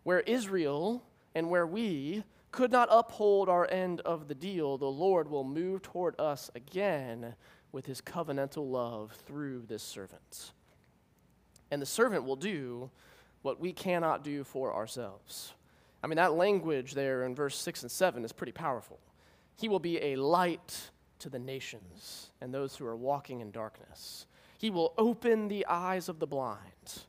Where 0.03 0.19
Israel 0.19 1.01
and 1.33 1.49
where 1.49 1.67
we 1.67 2.25
could 2.51 2.73
not 2.73 2.89
uphold 2.91 3.47
our 3.47 3.65
end 3.71 4.01
of 4.01 4.27
the 4.27 4.35
deal, 4.35 4.77
the 4.77 4.87
Lord 4.87 5.29
will 5.29 5.45
move 5.45 5.83
toward 5.83 6.19
us 6.19 6.51
again 6.53 7.35
with 7.71 7.85
his 7.85 8.01
covenantal 8.01 8.69
love 8.69 9.13
through 9.25 9.63
this 9.69 9.83
servant. 9.83 10.51
And 11.71 11.81
the 11.81 11.85
servant 11.85 12.23
will 12.23 12.35
do 12.35 12.89
what 13.41 13.59
we 13.59 13.71
cannot 13.73 14.23
do 14.23 14.43
for 14.43 14.73
ourselves. 14.73 15.53
I 16.03 16.07
mean, 16.07 16.17
that 16.17 16.33
language 16.33 16.93
there 16.93 17.23
in 17.23 17.35
verse 17.35 17.57
6 17.57 17.83
and 17.83 17.91
7 17.91 18.23
is 18.23 18.31
pretty 18.31 18.51
powerful. 18.51 18.99
He 19.55 19.67
will 19.67 19.79
be 19.79 20.01
a 20.01 20.15
light 20.15 20.91
to 21.19 21.29
the 21.29 21.39
nations 21.39 22.31
and 22.41 22.53
those 22.53 22.75
who 22.75 22.85
are 22.85 22.95
walking 22.95 23.41
in 23.41 23.51
darkness. 23.51 24.25
He 24.57 24.69
will 24.69 24.93
open 24.97 25.47
the 25.47 25.65
eyes 25.67 26.09
of 26.09 26.19
the 26.19 26.27
blind, 26.27 27.03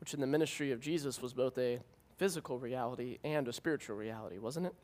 which 0.00 0.14
in 0.14 0.20
the 0.20 0.26
ministry 0.26 0.72
of 0.72 0.80
Jesus 0.80 1.22
was 1.22 1.32
both 1.32 1.56
a 1.58 1.80
physical 2.16 2.58
reality 2.58 3.18
and 3.24 3.46
a 3.46 3.52
spiritual 3.52 3.96
reality, 3.96 4.38
wasn't 4.38 4.66
it? 4.66 4.74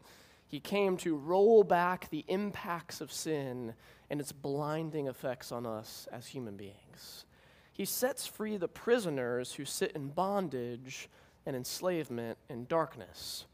He 0.46 0.60
came 0.60 0.96
to 0.98 1.16
roll 1.16 1.64
back 1.64 2.10
the 2.10 2.24
impacts 2.28 3.00
of 3.00 3.10
sin 3.10 3.74
and 4.10 4.20
its 4.20 4.32
blinding 4.32 5.06
effects 5.06 5.50
on 5.50 5.64
us 5.64 6.06
as 6.12 6.26
human 6.26 6.56
beings. 6.56 7.24
He 7.72 7.84
sets 7.84 8.26
free 8.26 8.56
the 8.56 8.68
prisoners 8.68 9.54
who 9.54 9.64
sit 9.64 9.92
in 9.92 10.08
bondage 10.08 11.08
and 11.46 11.56
enslavement 11.56 12.38
and 12.48 12.68
darkness. 12.68 13.46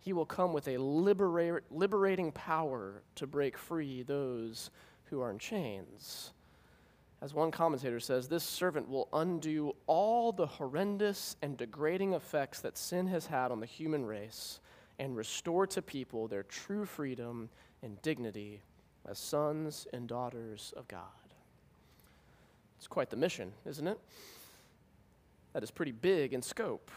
He 0.00 0.12
will 0.12 0.26
come 0.26 0.52
with 0.52 0.68
a 0.68 0.78
libera- 0.78 1.60
liberating 1.70 2.32
power 2.32 3.02
to 3.16 3.26
break 3.26 3.58
free 3.58 4.02
those 4.02 4.70
who 5.04 5.20
are 5.20 5.30
in 5.30 5.38
chains. 5.38 6.32
As 7.20 7.34
one 7.34 7.50
commentator 7.50 7.98
says, 7.98 8.28
this 8.28 8.44
servant 8.44 8.88
will 8.88 9.08
undo 9.12 9.74
all 9.86 10.32
the 10.32 10.46
horrendous 10.46 11.36
and 11.42 11.56
degrading 11.56 12.14
effects 12.14 12.60
that 12.60 12.78
sin 12.78 13.08
has 13.08 13.26
had 13.26 13.50
on 13.50 13.60
the 13.60 13.66
human 13.66 14.06
race 14.06 14.60
and 14.98 15.16
restore 15.16 15.66
to 15.66 15.82
people 15.82 16.28
their 16.28 16.44
true 16.44 16.84
freedom 16.84 17.50
and 17.82 18.00
dignity 18.02 18.62
as 19.08 19.18
sons 19.18 19.86
and 19.92 20.08
daughters 20.08 20.72
of 20.76 20.86
God. 20.86 21.17
It's 22.78 22.86
quite 22.86 23.10
the 23.10 23.16
mission, 23.16 23.52
isn't 23.66 23.86
it? 23.86 23.98
That 25.52 25.62
is 25.62 25.70
pretty 25.70 25.92
big 25.92 26.32
in 26.32 26.40
scope. 26.40 26.90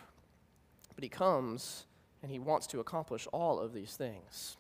But 0.96 1.04
he 1.04 1.10
comes 1.10 1.86
and 2.22 2.32
he 2.32 2.40
wants 2.40 2.68
to 2.68 2.80
accomplish 2.80 3.28
all 3.34 3.60
of 3.60 3.74
these 3.74 3.96
things. 3.96 4.58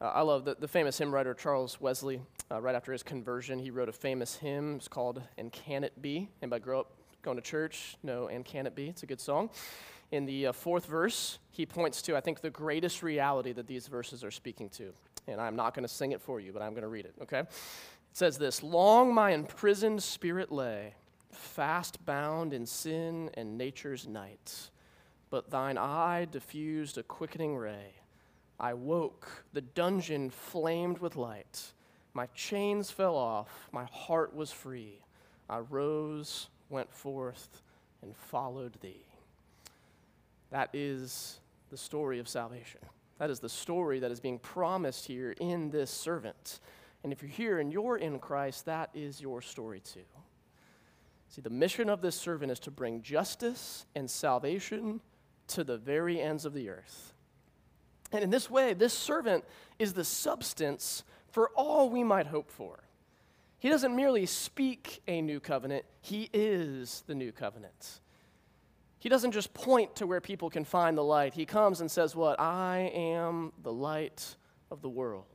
Uh, 0.00 0.06
I 0.06 0.20
love 0.20 0.44
the, 0.44 0.56
the 0.58 0.68
famous 0.68 0.98
hymn 0.98 1.12
writer 1.12 1.32
Charles 1.32 1.80
Wesley. 1.80 2.20
Uh, 2.50 2.60
right 2.60 2.74
after 2.74 2.92
his 2.92 3.02
conversion, 3.02 3.58
he 3.58 3.70
wrote 3.70 3.88
a 3.88 3.92
famous 3.92 4.36
hymn. 4.36 4.76
It's 4.76 4.88
called 4.88 5.22
And 5.38 5.50
Can 5.50 5.82
It 5.82 6.02
Be? 6.02 6.28
And 6.42 6.50
by 6.50 6.58
grow 6.58 6.80
up 6.80 6.92
going 7.22 7.36
to 7.36 7.42
church? 7.42 7.96
No, 8.02 8.28
And 8.28 8.44
Can 8.44 8.66
It 8.66 8.74
Be? 8.74 8.88
It's 8.88 9.02
a 9.02 9.06
good 9.06 9.20
song. 9.20 9.48
In 10.10 10.26
the 10.26 10.48
uh, 10.48 10.52
fourth 10.52 10.84
verse, 10.84 11.38
he 11.50 11.64
points 11.64 12.02
to, 12.02 12.16
I 12.16 12.20
think, 12.20 12.42
the 12.42 12.50
greatest 12.50 13.02
reality 13.02 13.52
that 13.52 13.66
these 13.66 13.86
verses 13.86 14.22
are 14.22 14.30
speaking 14.30 14.68
to. 14.70 14.92
And 15.26 15.40
I'm 15.40 15.56
not 15.56 15.74
going 15.74 15.84
to 15.84 15.92
sing 15.92 16.12
it 16.12 16.20
for 16.20 16.38
you, 16.38 16.52
but 16.52 16.60
I'm 16.60 16.72
going 16.72 16.82
to 16.82 16.88
read 16.88 17.06
it, 17.06 17.14
okay? 17.22 17.44
Says 18.14 18.38
this 18.38 18.62
Long 18.62 19.12
my 19.12 19.32
imprisoned 19.32 20.02
spirit 20.02 20.50
lay, 20.50 20.94
fast 21.32 22.06
bound 22.06 22.54
in 22.54 22.64
sin 22.64 23.28
and 23.34 23.58
nature's 23.58 24.06
night. 24.06 24.70
But 25.30 25.50
thine 25.50 25.76
eye 25.76 26.28
diffused 26.30 26.96
a 26.96 27.02
quickening 27.02 27.56
ray 27.56 27.96
I 28.58 28.74
woke, 28.74 29.44
the 29.52 29.60
dungeon 29.60 30.30
flamed 30.30 30.98
with 30.98 31.16
light. 31.16 31.72
My 32.14 32.26
chains 32.26 32.88
fell 32.88 33.16
off, 33.16 33.68
my 33.72 33.84
heart 33.84 34.32
was 34.34 34.52
free. 34.52 35.00
I 35.50 35.58
rose, 35.58 36.48
went 36.70 36.92
forth, 36.92 37.62
and 38.00 38.16
followed 38.16 38.74
thee. 38.80 39.04
That 40.50 40.70
is 40.72 41.40
the 41.70 41.76
story 41.76 42.20
of 42.20 42.28
salvation. 42.28 42.80
That 43.18 43.30
is 43.30 43.40
the 43.40 43.48
story 43.48 43.98
that 43.98 44.12
is 44.12 44.20
being 44.20 44.38
promised 44.38 45.06
here 45.06 45.34
in 45.40 45.70
this 45.70 45.90
servant. 45.90 46.60
And 47.04 47.12
if 47.12 47.22
you're 47.22 47.30
here 47.30 47.60
and 47.60 47.70
you're 47.70 47.98
in 47.98 48.18
Christ, 48.18 48.64
that 48.64 48.88
is 48.94 49.20
your 49.20 49.42
story 49.42 49.80
too. 49.80 50.00
See, 51.28 51.42
the 51.42 51.50
mission 51.50 51.90
of 51.90 52.00
this 52.00 52.16
servant 52.16 52.50
is 52.50 52.58
to 52.60 52.70
bring 52.70 53.02
justice 53.02 53.84
and 53.94 54.10
salvation 54.10 55.00
to 55.48 55.64
the 55.64 55.76
very 55.76 56.20
ends 56.20 56.46
of 56.46 56.54
the 56.54 56.70
earth. 56.70 57.12
And 58.10 58.24
in 58.24 58.30
this 58.30 58.48
way, 58.48 58.72
this 58.72 58.94
servant 58.94 59.44
is 59.78 59.92
the 59.92 60.04
substance 60.04 61.04
for 61.30 61.50
all 61.50 61.90
we 61.90 62.02
might 62.02 62.26
hope 62.26 62.50
for. 62.50 62.84
He 63.58 63.68
doesn't 63.68 63.94
merely 63.94 64.24
speak 64.26 65.02
a 65.06 65.20
new 65.20 65.40
covenant, 65.40 65.84
he 66.00 66.30
is 66.32 67.02
the 67.06 67.14
new 67.14 67.32
covenant. 67.32 68.00
He 68.98 69.10
doesn't 69.10 69.32
just 69.32 69.52
point 69.52 69.96
to 69.96 70.06
where 70.06 70.22
people 70.22 70.48
can 70.48 70.64
find 70.64 70.96
the 70.96 71.04
light. 71.04 71.34
He 71.34 71.44
comes 71.44 71.82
and 71.82 71.90
says, 71.90 72.16
What? 72.16 72.40
I 72.40 72.90
am 72.94 73.52
the 73.62 73.72
light 73.72 74.36
of 74.70 74.80
the 74.80 74.88
world. 74.88 75.26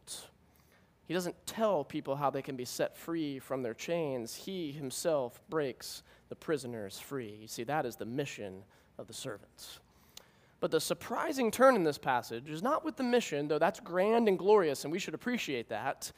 He 1.09 1.15
doesn't 1.15 1.47
tell 1.47 1.83
people 1.83 2.17
how 2.17 2.29
they 2.29 2.43
can 2.43 2.55
be 2.55 2.65
set 2.65 2.95
free 2.95 3.39
from 3.39 3.63
their 3.63 3.73
chains. 3.73 4.35
He 4.35 4.71
himself 4.71 5.41
breaks 5.49 6.03
the 6.29 6.35
prisoners 6.35 6.99
free. 6.99 7.35
You 7.41 7.47
see, 7.47 7.63
that 7.63 7.87
is 7.87 7.95
the 7.95 8.05
mission 8.05 8.61
of 8.99 9.07
the 9.07 9.13
servants. 9.13 9.79
But 10.59 10.69
the 10.69 10.79
surprising 10.79 11.49
turn 11.49 11.75
in 11.75 11.83
this 11.83 11.97
passage 11.97 12.47
is 12.47 12.61
not 12.61 12.85
with 12.85 12.95
the 12.95 13.01
mission, 13.01 13.47
though 13.47 13.57
that's 13.57 13.79
grand 13.79 14.27
and 14.27 14.37
glorious, 14.37 14.83
and 14.83 14.91
we 14.91 14.99
should 14.99 15.15
appreciate 15.15 15.69
that. 15.69 16.11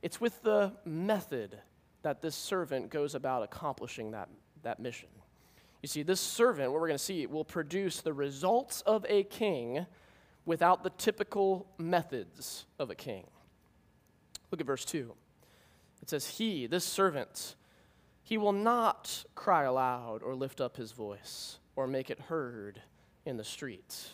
It's 0.00 0.18
with 0.18 0.42
the 0.42 0.72
method 0.86 1.58
that 2.00 2.22
this 2.22 2.34
servant 2.34 2.88
goes 2.88 3.14
about 3.14 3.42
accomplishing 3.42 4.12
that, 4.12 4.30
that 4.62 4.80
mission. 4.80 5.10
You 5.82 5.88
see, 5.88 6.02
this 6.02 6.22
servant, 6.22 6.72
what 6.72 6.80
we're 6.80 6.88
going 6.88 6.96
to 6.96 7.04
see, 7.04 7.26
will 7.26 7.44
produce 7.44 8.00
the 8.00 8.14
results 8.14 8.80
of 8.86 9.04
a 9.10 9.24
king 9.24 9.84
without 10.46 10.84
the 10.84 10.90
typical 10.96 11.66
methods 11.76 12.64
of 12.78 12.88
a 12.88 12.94
king. 12.94 13.26
Look 14.50 14.60
at 14.60 14.66
verse 14.66 14.84
2. 14.84 15.12
It 16.02 16.10
says, 16.10 16.26
He, 16.26 16.66
this 16.66 16.84
servant, 16.84 17.54
he 18.22 18.38
will 18.38 18.52
not 18.52 19.24
cry 19.34 19.64
aloud 19.64 20.22
or 20.22 20.34
lift 20.34 20.60
up 20.60 20.76
his 20.76 20.92
voice 20.92 21.58
or 21.76 21.86
make 21.86 22.10
it 22.10 22.20
heard 22.20 22.82
in 23.24 23.36
the 23.36 23.44
streets. 23.44 24.10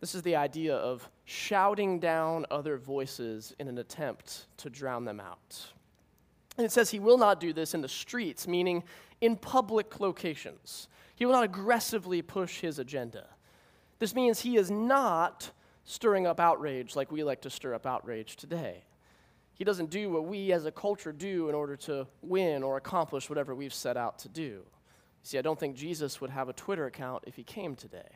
This 0.00 0.14
is 0.14 0.22
the 0.22 0.36
idea 0.36 0.74
of 0.74 1.08
shouting 1.24 2.00
down 2.00 2.44
other 2.50 2.76
voices 2.76 3.54
in 3.58 3.68
an 3.68 3.78
attempt 3.78 4.46
to 4.58 4.68
drown 4.68 5.04
them 5.04 5.20
out. 5.20 5.72
And 6.56 6.66
it 6.66 6.72
says 6.72 6.90
he 6.90 6.98
will 6.98 7.18
not 7.18 7.40
do 7.40 7.52
this 7.52 7.72
in 7.74 7.80
the 7.80 7.88
streets, 7.88 8.48
meaning 8.48 8.82
in 9.20 9.36
public 9.36 10.00
locations. 10.00 10.88
He 11.14 11.24
will 11.24 11.32
not 11.32 11.44
aggressively 11.44 12.20
push 12.20 12.60
his 12.60 12.78
agenda. 12.78 13.26
This 13.98 14.14
means 14.14 14.40
he 14.40 14.56
is 14.56 14.70
not 14.70 15.52
stirring 15.84 16.26
up 16.26 16.40
outrage 16.40 16.96
like 16.96 17.12
we 17.12 17.22
like 17.22 17.42
to 17.42 17.50
stir 17.50 17.74
up 17.74 17.86
outrage 17.86 18.36
today. 18.36 18.84
He 19.54 19.64
doesn't 19.64 19.90
do 19.90 20.10
what 20.10 20.26
we 20.26 20.52
as 20.52 20.64
a 20.64 20.72
culture 20.72 21.12
do 21.12 21.48
in 21.48 21.54
order 21.54 21.76
to 21.76 22.06
win 22.22 22.62
or 22.62 22.76
accomplish 22.76 23.28
whatever 23.28 23.54
we've 23.54 23.74
set 23.74 23.96
out 23.96 24.18
to 24.20 24.28
do. 24.28 24.62
See, 25.22 25.38
I 25.38 25.42
don't 25.42 25.58
think 25.58 25.76
Jesus 25.76 26.20
would 26.20 26.30
have 26.30 26.48
a 26.48 26.52
Twitter 26.52 26.86
account 26.86 27.24
if 27.26 27.36
he 27.36 27.44
came 27.44 27.76
today. 27.76 28.08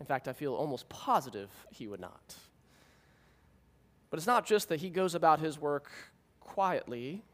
In 0.00 0.06
fact, 0.06 0.28
I 0.28 0.32
feel 0.32 0.54
almost 0.54 0.88
positive 0.88 1.50
he 1.70 1.88
would 1.88 2.00
not. 2.00 2.36
But 4.10 4.18
it's 4.18 4.26
not 4.26 4.46
just 4.46 4.68
that 4.68 4.80
he 4.80 4.90
goes 4.90 5.14
about 5.14 5.40
his 5.40 5.58
work 5.58 5.90
quietly, 6.40 7.24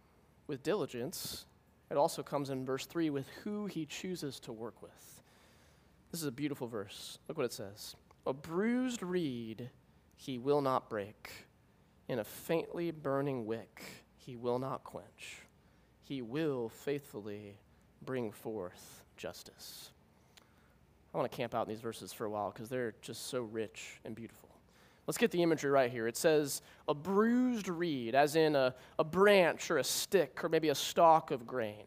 with 0.50 0.64
diligence. 0.64 1.46
It 1.92 1.96
also 1.96 2.24
comes 2.24 2.50
in 2.50 2.66
verse 2.66 2.84
3 2.84 3.08
with 3.10 3.28
who 3.44 3.66
he 3.66 3.86
chooses 3.86 4.40
to 4.40 4.52
work 4.52 4.82
with. 4.82 5.22
This 6.10 6.20
is 6.20 6.26
a 6.26 6.32
beautiful 6.32 6.66
verse. 6.66 7.20
Look 7.28 7.38
what 7.38 7.46
it 7.46 7.52
says 7.52 7.94
A 8.26 8.32
bruised 8.32 9.02
reed 9.02 9.70
he 10.16 10.38
will 10.38 10.60
not 10.60 10.90
break, 10.90 11.30
in 12.10 12.18
a 12.18 12.24
faintly 12.24 12.90
burning 12.90 13.46
wick 13.46 13.84
he 14.16 14.34
will 14.34 14.58
not 14.58 14.82
quench. 14.82 15.42
He 16.02 16.22
will 16.22 16.68
faithfully 16.68 17.56
bring 18.02 18.32
forth 18.32 19.04
justice. 19.16 19.90
I 21.14 21.18
want 21.18 21.30
to 21.30 21.36
camp 21.36 21.54
out 21.54 21.68
in 21.68 21.72
these 21.72 21.80
verses 21.80 22.12
for 22.12 22.24
a 22.24 22.30
while 22.30 22.50
because 22.50 22.68
they're 22.68 22.94
just 23.00 23.28
so 23.28 23.42
rich 23.42 24.00
and 24.04 24.16
beautiful. 24.16 24.48
Let's 25.06 25.18
get 25.18 25.30
the 25.30 25.40
imagery 25.40 25.70
right 25.70 25.88
here. 25.88 26.08
It 26.08 26.16
says 26.16 26.62
a 26.88 26.94
bruised 26.94 27.68
reed, 27.68 28.16
as 28.16 28.34
in 28.34 28.56
a, 28.56 28.74
a 28.98 29.04
branch 29.04 29.70
or 29.70 29.78
a 29.78 29.84
stick 29.84 30.42
or 30.42 30.48
maybe 30.48 30.70
a 30.70 30.74
stalk 30.74 31.30
of 31.30 31.46
grain. 31.46 31.84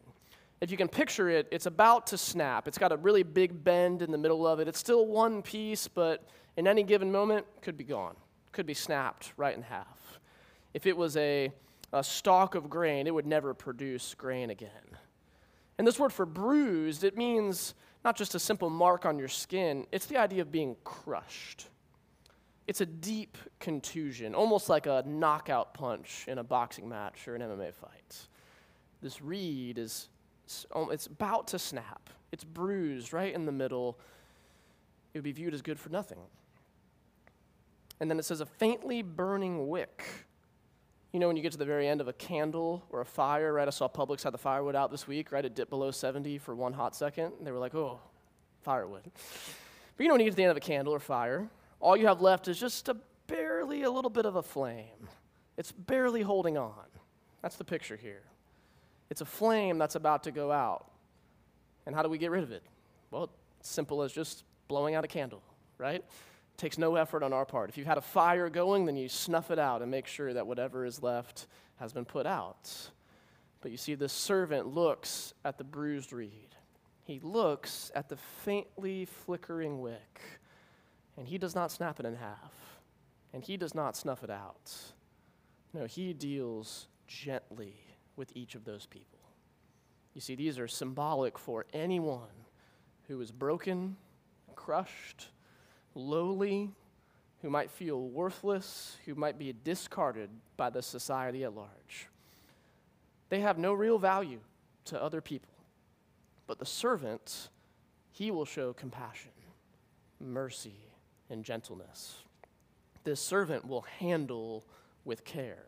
If 0.62 0.70
you 0.70 0.78
can 0.78 0.88
picture 0.88 1.28
it, 1.28 1.48
it's 1.50 1.66
about 1.66 2.06
to 2.08 2.18
snap. 2.18 2.66
It's 2.66 2.78
got 2.78 2.92
a 2.92 2.96
really 2.96 3.24
big 3.24 3.62
bend 3.62 4.00
in 4.00 4.10
the 4.10 4.18
middle 4.18 4.46
of 4.46 4.58
it. 4.58 4.68
It's 4.68 4.78
still 4.78 5.06
one 5.06 5.42
piece, 5.42 5.86
but 5.86 6.26
in 6.56 6.66
any 6.66 6.82
given 6.82 7.12
moment, 7.12 7.44
could 7.60 7.76
be 7.76 7.84
gone, 7.84 8.16
could 8.54 8.66
be 8.66 8.74
snapped 8.74 9.32
right 9.36 9.54
in 9.54 9.62
half. 9.62 10.20
If 10.72 10.86
it 10.86 10.96
was 10.96 11.16
a, 11.16 11.52
a 11.92 12.02
stalk 12.02 12.54
of 12.54 12.70
grain, 12.70 13.06
it 13.06 13.14
would 13.14 13.26
never 13.26 13.52
produce 13.52 14.14
grain 14.14 14.50
again. 14.50 14.70
And 15.76 15.86
this 15.86 15.98
word 15.98 16.12
for 16.12 16.24
bruised, 16.24 17.04
it 17.04 17.16
means 17.16 17.74
not 18.04 18.16
just 18.16 18.34
a 18.34 18.38
simple 18.38 18.70
mark 18.70 19.04
on 19.04 19.18
your 19.18 19.28
skin, 19.28 19.86
it's 19.92 20.06
the 20.06 20.16
idea 20.16 20.42
of 20.42 20.52
being 20.52 20.76
crushed. 20.84 21.66
It's 22.66 22.80
a 22.80 22.86
deep 22.86 23.36
contusion, 23.60 24.34
almost 24.34 24.68
like 24.68 24.86
a 24.86 25.02
knockout 25.06 25.74
punch 25.74 26.24
in 26.28 26.38
a 26.38 26.44
boxing 26.44 26.88
match 26.88 27.28
or 27.28 27.34
an 27.34 27.42
MMA 27.42 27.74
fight. 27.74 28.26
This 29.02 29.20
reed 29.20 29.78
is 29.78 30.08
it's 30.46 31.06
about 31.06 31.48
to 31.48 31.58
snap. 31.58 32.10
It's 32.32 32.44
bruised 32.44 33.12
right 33.12 33.34
in 33.34 33.46
the 33.46 33.52
middle. 33.52 33.98
It 35.12 35.18
would 35.18 35.24
be 35.24 35.32
viewed 35.32 35.54
as 35.54 35.62
good 35.62 35.78
for 35.78 35.90
nothing. 35.90 36.18
And 38.00 38.10
then 38.10 38.18
it 38.18 38.24
says 38.24 38.40
a 38.40 38.46
faintly 38.46 39.02
burning 39.02 39.68
wick. 39.68 40.02
You 41.12 41.20
know, 41.20 41.28
when 41.28 41.36
you 41.36 41.42
get 41.42 41.52
to 41.52 41.58
the 41.58 41.64
very 41.64 41.86
end 41.86 42.00
of 42.00 42.08
a 42.08 42.12
candle 42.12 42.84
or 42.90 43.00
a 43.00 43.04
fire, 43.04 43.52
right? 43.52 43.68
I 43.68 43.70
saw 43.70 43.88
Publix 43.88 44.24
had 44.24 44.34
the 44.34 44.38
firewood 44.38 44.74
out 44.74 44.90
this 44.90 45.06
week, 45.06 45.30
right? 45.30 45.44
It 45.44 45.54
dipped 45.54 45.70
below 45.70 45.90
70 45.90 46.38
for 46.38 46.54
one 46.56 46.72
hot 46.72 46.96
second. 46.96 47.34
And 47.38 47.46
they 47.46 47.52
were 47.52 47.58
like, 47.58 47.74
oh, 47.74 48.00
firewood. 48.62 49.02
But 49.96 50.02
you 50.02 50.08
know, 50.08 50.14
when 50.14 50.20
you 50.20 50.26
get 50.26 50.32
to 50.32 50.36
the 50.36 50.42
end 50.42 50.50
of 50.50 50.56
a 50.56 50.60
candle 50.60 50.92
or 50.92 50.98
fire, 50.98 51.48
all 51.78 51.96
you 51.96 52.08
have 52.08 52.20
left 52.20 52.48
is 52.48 52.58
just 52.58 52.88
a 52.88 52.96
barely 53.26 53.82
a 53.82 53.90
little 53.90 54.10
bit 54.10 54.26
of 54.26 54.36
a 54.36 54.42
flame. 54.42 55.08
It's 55.56 55.70
barely 55.70 56.22
holding 56.22 56.58
on. 56.58 56.86
That's 57.42 57.56
the 57.56 57.64
picture 57.64 57.96
here. 57.96 58.22
It's 59.10 59.20
a 59.20 59.24
flame 59.24 59.78
that's 59.78 59.94
about 59.94 60.24
to 60.24 60.32
go 60.32 60.50
out. 60.50 60.90
And 61.86 61.94
how 61.94 62.02
do 62.02 62.08
we 62.08 62.18
get 62.18 62.30
rid 62.30 62.42
of 62.42 62.50
it? 62.50 62.62
Well, 63.10 63.30
it's 63.60 63.68
simple 63.68 64.02
as 64.02 64.12
just 64.12 64.44
blowing 64.66 64.94
out 64.94 65.04
a 65.04 65.08
candle, 65.08 65.42
right? 65.78 66.04
Takes 66.56 66.78
no 66.78 66.96
effort 66.96 67.22
on 67.22 67.32
our 67.32 67.44
part. 67.44 67.68
If 67.68 67.76
you've 67.76 67.86
had 67.86 67.98
a 67.98 68.02
fire 68.02 68.48
going, 68.48 68.86
then 68.86 68.96
you 68.96 69.08
snuff 69.08 69.50
it 69.50 69.58
out 69.58 69.82
and 69.82 69.90
make 69.90 70.06
sure 70.06 70.32
that 70.32 70.46
whatever 70.46 70.84
is 70.84 71.02
left 71.02 71.46
has 71.76 71.92
been 71.92 72.04
put 72.04 72.26
out. 72.26 72.70
But 73.60 73.70
you 73.70 73.76
see, 73.76 73.94
this 73.94 74.12
servant 74.12 74.66
looks 74.66 75.34
at 75.44 75.58
the 75.58 75.64
bruised 75.64 76.12
reed. 76.12 76.54
He 77.02 77.20
looks 77.20 77.90
at 77.94 78.08
the 78.08 78.16
faintly 78.16 79.04
flickering 79.04 79.80
wick, 79.80 80.20
and 81.16 81.26
he 81.26 81.38
does 81.38 81.54
not 81.54 81.70
snap 81.70 82.00
it 82.00 82.06
in 82.06 82.14
half, 82.14 82.52
and 83.32 83.42
he 83.42 83.56
does 83.56 83.74
not 83.74 83.96
snuff 83.96 84.22
it 84.22 84.30
out. 84.30 84.72
No, 85.72 85.86
he 85.86 86.12
deals 86.12 86.86
gently 87.06 87.74
with 88.16 88.32
each 88.34 88.54
of 88.54 88.64
those 88.64 88.86
people. 88.86 89.18
You 90.14 90.20
see, 90.20 90.36
these 90.36 90.58
are 90.58 90.68
symbolic 90.68 91.38
for 91.38 91.66
anyone 91.72 92.46
who 93.08 93.20
is 93.20 93.32
broken, 93.32 93.96
crushed, 94.54 95.28
lowly, 95.94 96.70
who 97.42 97.50
might 97.50 97.70
feel 97.70 98.08
worthless, 98.08 98.96
who 99.04 99.14
might 99.14 99.38
be 99.38 99.54
discarded 99.64 100.30
by 100.56 100.70
the 100.70 100.82
society 100.82 101.44
at 101.44 101.54
large. 101.54 102.08
They 103.28 103.40
have 103.40 103.58
no 103.58 103.72
real 103.72 103.98
value 103.98 104.40
to 104.86 105.02
other 105.02 105.20
people. 105.20 105.54
But 106.46 106.58
the 106.58 106.66
servant, 106.66 107.48
he 108.10 108.30
will 108.30 108.44
show 108.44 108.72
compassion, 108.72 109.30
mercy, 110.20 110.76
and 111.30 111.44
gentleness. 111.44 112.16
This 113.04 113.20
servant 113.20 113.66
will 113.66 113.82
handle 113.98 114.64
with 115.04 115.24
care. 115.24 115.66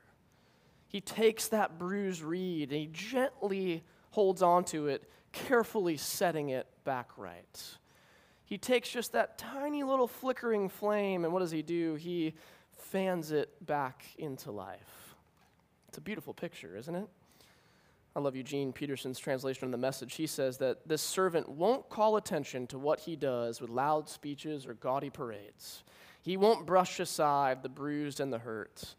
He 0.89 1.01
takes 1.01 1.49
that 1.49 1.79
bruised 1.79 2.23
reed 2.23 2.71
and 2.71 2.81
he 2.81 2.87
gently 2.87 3.85
holds 4.11 4.43
onto 4.43 4.87
it, 4.87 5.11
carefully 5.33 5.97
setting 5.97 6.51
it 6.51 6.67
back 6.85 7.11
right. 7.19 7.63
He 8.47 8.59
takes 8.59 8.89
just 8.89 9.13
that 9.13 9.39
tiny 9.39 9.83
little 9.83 10.07
flickering 10.07 10.69
flame, 10.69 11.25
and 11.25 11.33
what 11.33 11.41
does 11.41 11.51
he 11.51 11.63
do? 11.63 11.97
He 11.97 12.35
fans 12.79 13.33
it 13.33 13.67
back 13.67 14.05
into 14.19 14.53
life. 14.53 15.15
It's 15.89 15.99
a 15.99 16.01
beautiful 16.01 16.33
picture, 16.33 16.77
isn't 16.77 16.95
it? 16.95 17.09
I 18.15 18.21
love 18.21 18.37
Eugene 18.37 18.73
Peterson's 18.73 19.19
translation 19.19 19.65
of 19.65 19.73
the 19.73 19.77
message. 19.77 20.15
He 20.15 20.29
says 20.29 20.59
that 20.59 20.89
this 20.89 21.03
servant 21.03 21.49
won't 21.49 21.89
call 21.91 22.17
attention 22.17 22.67
to 22.69 22.79
what 22.79 23.01
he 23.01 23.17
does 23.17 23.61
with 23.61 23.69
loud 23.69 24.09
speeches 24.09 24.65
or 24.65 24.75
gaudy 24.75 25.11
parades. 25.11 25.83
He 26.23 26.37
won't 26.37 26.67
brush 26.67 27.01
aside 27.01 27.63
the 27.63 27.69
bruised 27.69 28.21
and 28.21 28.33
the 28.33 28.39
hurt, 28.39 28.95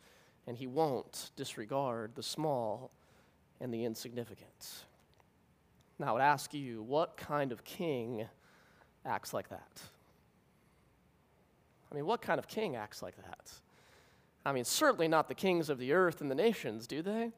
and 0.46 0.58
he 0.58 0.68
won't 0.68 1.32
disregard 1.36 2.12
the 2.16 2.22
small 2.22 2.92
and 3.62 3.74
the 3.74 3.86
insignificant. 3.86 4.84
Now, 5.98 6.10
I 6.10 6.12
would 6.12 6.22
ask 6.22 6.54
you, 6.54 6.84
what 6.84 7.18
kind 7.18 7.52
of 7.52 7.64
king 7.64 8.28
acts 9.08 9.34
like 9.34 9.50
that? 9.50 9.82
I 11.92 11.96
mean, 11.96 12.06
what 12.06 12.22
kind 12.22 12.38
of 12.38 12.48
king 12.48 12.76
acts 12.76 13.02
like 13.02 13.16
that? 13.18 13.52
I 14.46 14.52
mean, 14.52 14.66
certainly 14.66 15.08
not 15.08 15.28
the 15.28 15.36
kings 15.36 15.70
of 15.70 15.78
the 15.78 15.94
earth 15.94 16.22
and 16.22 16.30
the 16.30 16.36
nations, 16.36 16.88
do 16.88 17.02
they? 17.02 17.32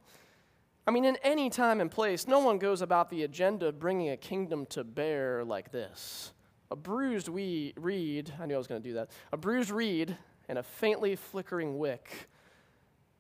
I 0.86 0.92
mean, 0.92 1.06
in 1.06 1.18
any 1.24 1.50
time 1.50 1.82
and 1.82 1.92
place, 1.92 2.28
no 2.28 2.40
one 2.40 2.58
goes 2.58 2.82
about 2.82 3.10
the 3.10 3.24
agenda 3.24 3.68
of 3.68 3.80
bringing 3.80 4.10
a 4.10 4.18
kingdom 4.18 4.66
to 4.68 4.84
bear 4.84 5.44
like 5.44 5.72
this. 5.72 6.34
A 6.72 6.76
bruised 6.76 7.30
we- 7.30 7.74
reed, 7.78 8.32
I 8.40 8.46
knew 8.46 8.56
I 8.56 8.58
was 8.58 8.68
going 8.68 8.82
to 8.82 8.88
do 8.88 8.96
that, 8.96 9.10
a 9.32 9.38
bruised 9.38 9.72
reed 9.72 10.16
and 10.48 10.58
a 10.58 10.64
faintly 10.64 11.16
flickering 11.16 11.78
wick. 11.78 12.30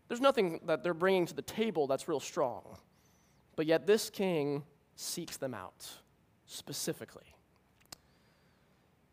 There's 0.07 0.21
nothing 0.21 0.61
that 0.65 0.83
they're 0.83 0.95
bringing 0.95 1.27
to 1.27 1.35
the 1.35 1.43
table 1.43 1.85
that's 1.85 2.07
real 2.07 2.19
strong. 2.19 2.63
But 3.55 3.67
yet, 3.67 3.85
this 3.85 4.09
king 4.09 4.63
seeks 4.95 5.37
them 5.37 5.53
out 5.53 5.87
specifically. 6.45 7.35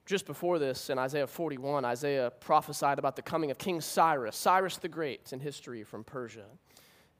Just 0.07 0.25
before 0.25 0.61
this, 0.61 0.88
in 0.88 1.01
Isaiah 1.01 1.27
41, 1.27 1.85
Isaiah 1.85 2.31
prophesied 2.38 3.01
about 3.01 3.16
the 3.16 3.23
coming 3.23 3.51
of 3.51 3.59
King 3.59 3.81
Cyrus, 3.81 4.37
Cyrus 4.37 4.77
the 4.77 4.88
Great 4.88 5.33
in 5.33 5.40
history 5.40 5.83
from 5.83 6.05
Persia. 6.05 6.47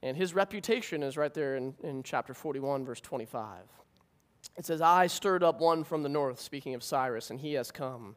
And 0.01 0.15
his 0.15 0.33
reputation 0.33 1.03
is 1.03 1.17
right 1.17 1.33
there 1.33 1.57
in, 1.57 1.73
in 1.83 2.01
chapter 2.01 2.33
41, 2.33 2.85
verse 2.85 3.01
25. 3.01 3.59
It 4.55 4.65
says, 4.65 4.79
I 4.81 5.07
stirred 5.07 5.43
up 5.43 5.59
one 5.59 5.83
from 5.83 6.01
the 6.01 6.07
north, 6.07 6.39
speaking 6.39 6.75
of 6.75 6.83
Cyrus, 6.83 7.29
and 7.29 7.41
he 7.41 7.53
has 7.53 7.71
come. 7.71 8.15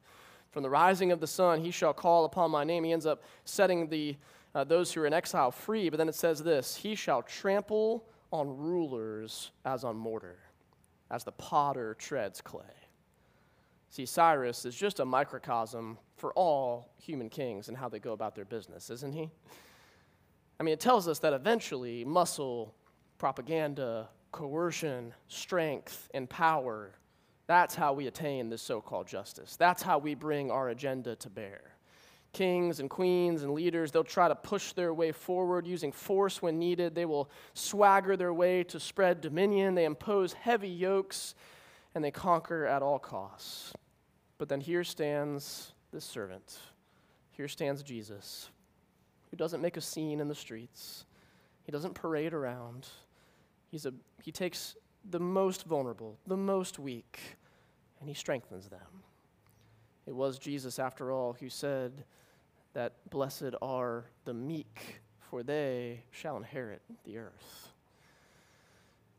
From 0.52 0.62
the 0.62 0.70
rising 0.70 1.10
of 1.10 1.18
the 1.18 1.26
sun, 1.26 1.60
he 1.64 1.72
shall 1.72 1.92
call 1.92 2.24
upon 2.24 2.52
my 2.52 2.62
name. 2.62 2.84
He 2.84 2.92
ends 2.92 3.06
up 3.06 3.24
setting 3.44 3.88
the, 3.88 4.16
uh, 4.54 4.62
those 4.62 4.92
who 4.92 5.02
are 5.02 5.06
in 5.06 5.12
exile 5.12 5.50
free, 5.50 5.90
but 5.90 5.96
then 5.96 6.08
it 6.08 6.14
says 6.14 6.44
this 6.44 6.76
He 6.76 6.94
shall 6.94 7.22
trample 7.22 8.04
on 8.30 8.56
rulers 8.56 9.50
as 9.64 9.82
on 9.82 9.96
mortar, 9.96 10.38
as 11.10 11.24
the 11.24 11.32
potter 11.32 11.94
treads 11.94 12.40
clay. 12.40 12.79
See, 13.90 14.06
Cyrus 14.06 14.64
is 14.64 14.74
just 14.74 15.00
a 15.00 15.04
microcosm 15.04 15.98
for 16.16 16.32
all 16.34 16.92
human 16.96 17.28
kings 17.28 17.68
and 17.68 17.76
how 17.76 17.88
they 17.88 17.98
go 17.98 18.12
about 18.12 18.34
their 18.34 18.44
business, 18.44 18.88
isn't 18.88 19.12
he? 19.12 19.30
I 20.58 20.62
mean, 20.62 20.72
it 20.72 20.80
tells 20.80 21.08
us 21.08 21.18
that 21.20 21.32
eventually 21.32 22.04
muscle, 22.04 22.74
propaganda, 23.18 24.08
coercion, 24.30 25.12
strength, 25.28 26.08
and 26.14 26.30
power 26.30 26.92
that's 27.50 27.74
how 27.74 27.92
we 27.92 28.06
attain 28.06 28.48
this 28.48 28.62
so 28.62 28.80
called 28.80 29.08
justice. 29.08 29.56
That's 29.56 29.82
how 29.82 29.98
we 29.98 30.14
bring 30.14 30.52
our 30.52 30.68
agenda 30.68 31.16
to 31.16 31.28
bear. 31.28 31.74
Kings 32.32 32.78
and 32.78 32.88
queens 32.88 33.42
and 33.42 33.52
leaders, 33.54 33.90
they'll 33.90 34.04
try 34.04 34.28
to 34.28 34.36
push 34.36 34.72
their 34.72 34.94
way 34.94 35.10
forward 35.10 35.66
using 35.66 35.90
force 35.90 36.40
when 36.40 36.60
needed. 36.60 36.94
They 36.94 37.06
will 37.06 37.28
swagger 37.54 38.16
their 38.16 38.32
way 38.32 38.62
to 38.62 38.78
spread 38.78 39.20
dominion. 39.20 39.74
They 39.74 39.84
impose 39.84 40.32
heavy 40.32 40.68
yokes 40.68 41.34
and 41.96 42.04
they 42.04 42.12
conquer 42.12 42.66
at 42.66 42.82
all 42.82 43.00
costs. 43.00 43.72
But 44.40 44.48
then 44.48 44.62
here 44.62 44.84
stands 44.84 45.74
this 45.92 46.02
servant. 46.02 46.58
Here 47.32 47.46
stands 47.46 47.82
Jesus, 47.82 48.48
who 49.30 49.36
doesn't 49.36 49.60
make 49.60 49.76
a 49.76 49.82
scene 49.82 50.18
in 50.18 50.28
the 50.28 50.34
streets. 50.34 51.04
He 51.64 51.70
doesn't 51.70 51.92
parade 51.92 52.32
around. 52.32 52.88
He's 53.70 53.84
a, 53.84 53.92
he 54.22 54.32
takes 54.32 54.76
the 55.10 55.20
most 55.20 55.64
vulnerable, 55.64 56.16
the 56.26 56.38
most 56.38 56.78
weak, 56.78 57.36
and 58.00 58.08
he 58.08 58.14
strengthens 58.14 58.66
them. 58.70 59.02
It 60.06 60.14
was 60.14 60.38
Jesus, 60.38 60.78
after 60.78 61.12
all, 61.12 61.36
who 61.38 61.50
said 61.50 62.04
that 62.72 62.94
blessed 63.10 63.56
are 63.60 64.06
the 64.24 64.32
meek, 64.32 65.02
for 65.18 65.42
they 65.42 66.04
shall 66.12 66.38
inherit 66.38 66.80
the 67.04 67.18
earth. 67.18 67.74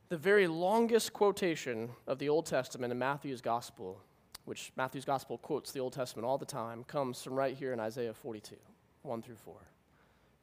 The 0.10 0.18
very 0.18 0.48
longest 0.48 1.14
quotation 1.14 1.92
of 2.08 2.18
the 2.18 2.28
Old 2.28 2.48
Testament 2.48 2.92
in 2.92 2.98
Matthew's 2.98 3.42
Gospel, 3.42 4.02
which 4.46 4.72
Matthew's 4.76 5.06
Gospel 5.06 5.38
quotes 5.38 5.72
the 5.72 5.80
Old 5.80 5.94
Testament 5.94 6.26
all 6.26 6.38
the 6.38 6.46
time, 6.46 6.84
comes 6.84 7.22
from 7.22 7.36
right 7.36 7.56
here 7.56 7.74
in 7.74 7.80
Isaiah 7.80 8.14
42, 8.14 8.56
1 9.04 9.22
through 9.22 9.36
4. 9.36 9.56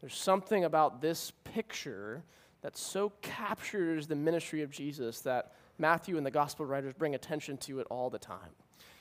There's 0.01 0.15
something 0.15 0.65
about 0.65 1.01
this 1.01 1.33
picture 1.45 2.23
that 2.63 2.77
so 2.77 3.13
captures 3.23 4.07
the 4.07 4.17
ministry 4.17 4.63
of 4.63 4.71
Jesus 4.71 5.21
that 5.21 5.53
Matthew 5.79 6.17
and 6.17 6.27
the 6.27 6.31
gospel 6.31 6.67
writers 6.67 6.95
bring 6.95 7.15
attention 7.15 7.57
to 7.59 7.81
it 7.81 7.87
all 7.91 8.11
the 8.11 8.19
time. 8.19 8.51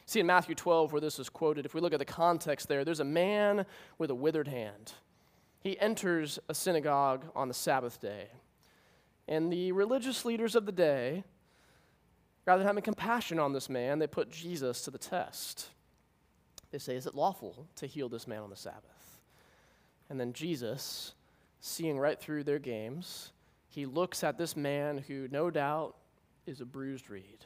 See, 0.06 0.20
in 0.20 0.26
Matthew 0.26 0.56
12, 0.56 0.92
where 0.94 1.02
this 1.02 1.20
is 1.20 1.28
quoted, 1.28 1.66
if 1.66 1.74
we 1.74 1.82
look 1.82 1.94
at 1.94 2.00
the 2.00 2.06
context 2.06 2.68
there, 2.68 2.86
there's 2.86 3.00
a 3.00 3.06
man 3.06 3.66
with 3.98 4.10
a 4.10 4.16
withered 4.16 4.48
hand. 4.48 4.94
He 5.60 5.78
enters 5.80 6.40
a 6.48 6.54
synagogue 6.54 7.26
on 7.36 7.48
the 7.48 7.54
Sabbath 7.54 8.00
day. 8.00 8.28
And 9.28 9.52
the 9.52 9.74
religious 9.74 10.24
leaders 10.24 10.56
of 10.56 10.66
the 10.66 10.72
day, 10.72 11.26
rather 12.48 12.60
than 12.60 12.68
having 12.68 12.82
compassion 12.82 13.38
on 13.38 13.54
this 13.54 13.70
man, 13.70 14.00
they 14.00 14.08
put 14.08 14.32
Jesus 14.32 14.82
to 14.84 14.92
the 14.92 14.98
test. 14.98 15.68
They 16.72 16.80
say, 16.80 16.96
Is 16.96 17.06
it 17.06 17.14
lawful 17.14 17.68
to 17.76 17.86
heal 17.86 18.10
this 18.10 18.28
man 18.28 18.42
on 18.42 18.50
the 18.50 18.56
Sabbath? 18.56 19.20
And 20.10 20.20
then 20.20 20.34
Jesus, 20.34 21.14
seeing 21.60 22.00
right 22.00 22.20
through 22.20 22.46
their 22.46 22.60
games, 22.60 23.34
he 23.68 23.86
looks 23.86 24.24
at 24.24 24.38
this 24.38 24.56
man 24.56 24.98
who, 24.98 25.28
no 25.30 25.52
doubt, 25.52 25.98
is 26.46 26.62
a 26.62 26.66
bruised 26.66 27.10
reed, 27.10 27.46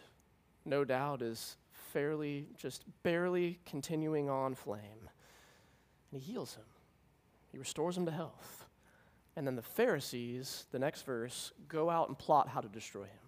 no 0.64 0.86
doubt 0.86 1.24
is 1.24 1.58
fairly, 1.72 2.48
just 2.56 2.84
barely 3.02 3.60
continuing 3.66 4.30
on 4.30 4.54
flame. 4.54 5.10
And 6.12 6.22
he 6.22 6.32
heals 6.32 6.54
him, 6.54 6.66
he 7.52 7.58
restores 7.58 7.98
him 7.98 8.06
to 8.06 8.12
health. 8.12 8.68
And 9.36 9.48
then 9.48 9.56
the 9.56 9.62
Pharisees, 9.62 10.66
the 10.72 10.80
next 10.80 11.06
verse, 11.06 11.54
go 11.70 11.90
out 11.90 12.10
and 12.10 12.20
plot 12.20 12.50
how 12.50 12.60
to 12.60 12.68
destroy 12.68 13.04
him. 13.04 13.21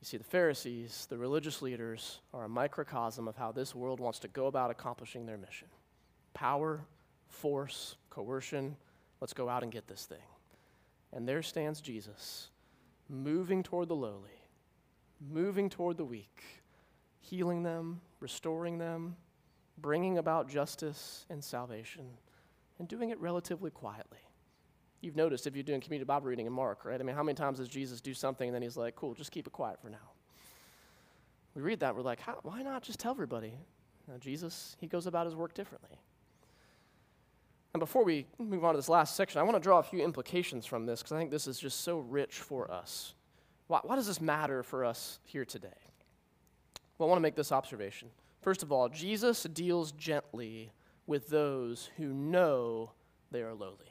You 0.00 0.06
see, 0.06 0.16
the 0.16 0.24
Pharisees, 0.24 1.06
the 1.10 1.18
religious 1.18 1.60
leaders, 1.60 2.20
are 2.32 2.44
a 2.44 2.48
microcosm 2.48 3.28
of 3.28 3.36
how 3.36 3.52
this 3.52 3.74
world 3.74 4.00
wants 4.00 4.18
to 4.20 4.28
go 4.28 4.46
about 4.46 4.70
accomplishing 4.70 5.26
their 5.26 5.38
mission 5.38 5.68
power, 6.32 6.80
force, 7.28 7.96
coercion. 8.08 8.76
Let's 9.20 9.34
go 9.34 9.48
out 9.48 9.62
and 9.62 9.70
get 9.70 9.86
this 9.86 10.06
thing. 10.06 10.18
And 11.12 11.28
there 11.28 11.42
stands 11.42 11.80
Jesus, 11.80 12.48
moving 13.08 13.62
toward 13.62 13.88
the 13.88 13.96
lowly, 13.96 14.42
moving 15.20 15.68
toward 15.68 15.98
the 15.98 16.04
weak, 16.04 16.44
healing 17.20 17.62
them, 17.62 18.00
restoring 18.20 18.78
them, 18.78 19.16
bringing 19.76 20.16
about 20.16 20.48
justice 20.48 21.26
and 21.28 21.42
salvation, 21.44 22.06
and 22.78 22.88
doing 22.88 23.10
it 23.10 23.20
relatively 23.20 23.70
quietly. 23.70 24.19
You've 25.00 25.16
noticed 25.16 25.46
if 25.46 25.54
you're 25.54 25.62
doing 25.62 25.80
community 25.80 26.06
Bible 26.06 26.26
reading 26.26 26.46
in 26.46 26.52
Mark, 26.52 26.84
right? 26.84 27.00
I 27.00 27.04
mean, 27.04 27.16
how 27.16 27.22
many 27.22 27.34
times 27.34 27.58
does 27.58 27.68
Jesus 27.68 28.00
do 28.00 28.12
something 28.12 28.48
and 28.48 28.54
then 28.54 28.62
he's 28.62 28.76
like, 28.76 28.96
cool, 28.96 29.14
just 29.14 29.32
keep 29.32 29.46
it 29.46 29.52
quiet 29.52 29.80
for 29.80 29.88
now? 29.88 29.96
We 31.54 31.62
read 31.62 31.80
that, 31.80 31.96
we're 31.96 32.02
like, 32.02 32.20
why 32.42 32.62
not 32.62 32.82
just 32.82 33.00
tell 33.00 33.12
everybody? 33.12 33.54
Now, 34.06 34.18
Jesus, 34.18 34.76
he 34.80 34.86
goes 34.86 35.06
about 35.06 35.26
his 35.26 35.34
work 35.34 35.54
differently. 35.54 35.98
And 37.72 37.80
before 37.80 38.04
we 38.04 38.26
move 38.38 38.64
on 38.64 38.74
to 38.74 38.78
this 38.78 38.88
last 38.88 39.16
section, 39.16 39.40
I 39.40 39.44
want 39.44 39.56
to 39.56 39.60
draw 39.60 39.78
a 39.78 39.82
few 39.82 40.00
implications 40.00 40.66
from 40.66 40.86
this 40.86 41.00
because 41.00 41.12
I 41.12 41.18
think 41.18 41.30
this 41.30 41.46
is 41.46 41.58
just 41.58 41.82
so 41.82 41.98
rich 41.98 42.36
for 42.36 42.70
us. 42.70 43.14
Why, 43.68 43.80
why 43.84 43.96
does 43.96 44.08
this 44.08 44.20
matter 44.20 44.62
for 44.62 44.84
us 44.84 45.20
here 45.24 45.44
today? 45.44 45.68
Well, 46.98 47.08
I 47.08 47.10
want 47.10 47.18
to 47.18 47.22
make 47.22 47.36
this 47.36 47.52
observation. 47.52 48.08
First 48.42 48.62
of 48.62 48.72
all, 48.72 48.88
Jesus 48.88 49.44
deals 49.44 49.92
gently 49.92 50.72
with 51.06 51.28
those 51.28 51.90
who 51.96 52.12
know 52.12 52.90
they 53.30 53.42
are 53.42 53.54
lowly. 53.54 53.89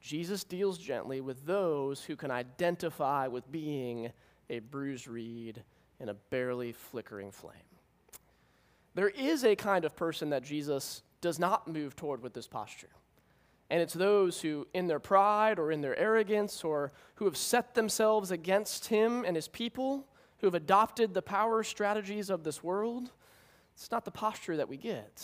Jesus 0.00 0.44
deals 0.44 0.78
gently 0.78 1.20
with 1.20 1.44
those 1.44 2.02
who 2.02 2.16
can 2.16 2.30
identify 2.30 3.26
with 3.26 3.50
being 3.52 4.12
a 4.48 4.60
bruised 4.60 5.06
reed 5.06 5.62
in 6.00 6.08
a 6.08 6.14
barely 6.14 6.72
flickering 6.72 7.30
flame. 7.30 7.56
There 8.94 9.10
is 9.10 9.44
a 9.44 9.54
kind 9.54 9.84
of 9.84 9.94
person 9.94 10.30
that 10.30 10.42
Jesus 10.42 11.02
does 11.20 11.38
not 11.38 11.68
move 11.68 11.94
toward 11.94 12.22
with 12.22 12.32
this 12.32 12.48
posture. 12.48 12.88
And 13.68 13.80
it's 13.80 13.94
those 13.94 14.40
who, 14.40 14.66
in 14.74 14.88
their 14.88 14.98
pride 14.98 15.58
or 15.58 15.70
in 15.70 15.80
their 15.80 15.96
arrogance, 15.96 16.64
or 16.64 16.92
who 17.16 17.26
have 17.26 17.36
set 17.36 17.74
themselves 17.74 18.32
against 18.32 18.86
him 18.86 19.24
and 19.24 19.36
his 19.36 19.46
people, 19.46 20.08
who 20.38 20.46
have 20.46 20.54
adopted 20.54 21.14
the 21.14 21.22
power 21.22 21.62
strategies 21.62 22.30
of 22.30 22.42
this 22.42 22.64
world, 22.64 23.10
it's 23.74 23.90
not 23.90 24.04
the 24.04 24.10
posture 24.10 24.56
that 24.56 24.68
we 24.68 24.76
get. 24.76 25.22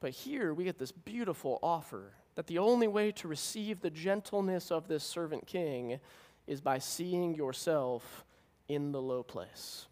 But 0.00 0.10
here 0.10 0.52
we 0.52 0.64
get 0.64 0.78
this 0.78 0.90
beautiful 0.90 1.60
offer 1.62 2.14
that 2.34 2.46
the 2.46 2.58
only 2.58 2.88
way 2.88 3.12
to 3.12 3.28
receive 3.28 3.80
the 3.80 3.90
gentleness 3.90 4.70
of 4.70 4.88
this 4.88 5.04
servant 5.04 5.46
king 5.46 6.00
is 6.46 6.60
by 6.60 6.78
seeing 6.78 7.34
yourself 7.34 8.24
in 8.68 8.92
the 8.92 9.00
low 9.00 9.22
place. 9.22 9.86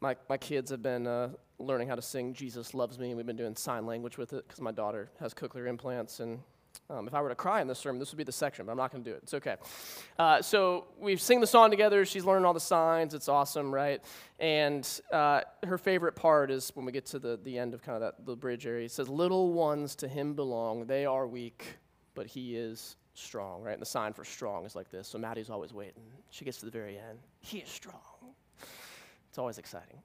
My, 0.00 0.16
my 0.28 0.38
kids 0.38 0.70
have 0.70 0.82
been 0.82 1.06
uh, 1.06 1.30
learning 1.58 1.88
how 1.88 1.94
to 1.94 2.02
sing 2.02 2.32
Jesus 2.32 2.72
Loves 2.72 2.98
Me, 2.98 3.08
and 3.08 3.16
we've 3.16 3.26
been 3.26 3.36
doing 3.36 3.54
sign 3.54 3.84
language 3.84 4.16
with 4.16 4.32
it 4.32 4.46
because 4.46 4.60
my 4.60 4.72
daughter 4.72 5.10
has 5.20 5.34
cochlear 5.34 5.66
implants. 5.68 6.20
And 6.20 6.40
um, 6.90 7.06
if 7.06 7.14
I 7.14 7.20
were 7.20 7.28
to 7.28 7.36
cry 7.36 7.60
in 7.60 7.68
this 7.68 7.78
sermon, 7.78 8.00
this 8.00 8.10
would 8.10 8.18
be 8.18 8.24
the 8.24 8.32
section, 8.32 8.66
but 8.66 8.72
I'm 8.72 8.78
not 8.78 8.90
going 8.90 9.04
to 9.04 9.10
do 9.10 9.14
it. 9.14 9.20
It's 9.22 9.34
okay. 9.34 9.56
Uh, 10.18 10.42
so 10.42 10.86
we 10.98 11.16
sing 11.16 11.40
the 11.40 11.46
song 11.46 11.70
together. 11.70 12.04
She's 12.04 12.24
learning 12.24 12.44
all 12.44 12.52
the 12.52 12.58
signs. 12.58 13.14
It's 13.14 13.28
awesome, 13.28 13.72
right? 13.72 14.02
And 14.40 14.88
uh, 15.12 15.42
her 15.64 15.78
favorite 15.78 16.16
part 16.16 16.50
is 16.50 16.72
when 16.74 16.84
we 16.84 16.92
get 16.92 17.06
to 17.06 17.20
the, 17.20 17.38
the 17.44 17.58
end 17.58 17.74
of 17.74 17.82
kind 17.82 17.94
of 17.94 18.00
that 18.00 18.26
the 18.26 18.34
bridge 18.34 18.66
area. 18.66 18.86
It 18.86 18.90
says, 18.90 19.08
Little 19.08 19.52
ones 19.52 19.94
to 19.96 20.08
him 20.08 20.34
belong. 20.34 20.86
They 20.86 21.06
are 21.06 21.26
weak, 21.26 21.64
but 22.14 22.26
he 22.26 22.56
is 22.56 22.96
strong, 23.14 23.62
right? 23.62 23.72
And 23.72 23.82
the 23.82 23.86
sign 23.86 24.12
for 24.12 24.24
strong 24.24 24.64
is 24.64 24.74
like 24.74 24.90
this. 24.90 25.06
So 25.06 25.18
Maddie's 25.18 25.50
always 25.50 25.72
waiting. 25.72 26.02
She 26.30 26.44
gets 26.44 26.58
to 26.58 26.64
the 26.64 26.72
very 26.72 26.98
end. 26.98 27.18
He 27.40 27.58
is 27.58 27.68
strong. 27.68 28.00
It's 29.28 29.38
always 29.38 29.58
exciting. 29.58 29.98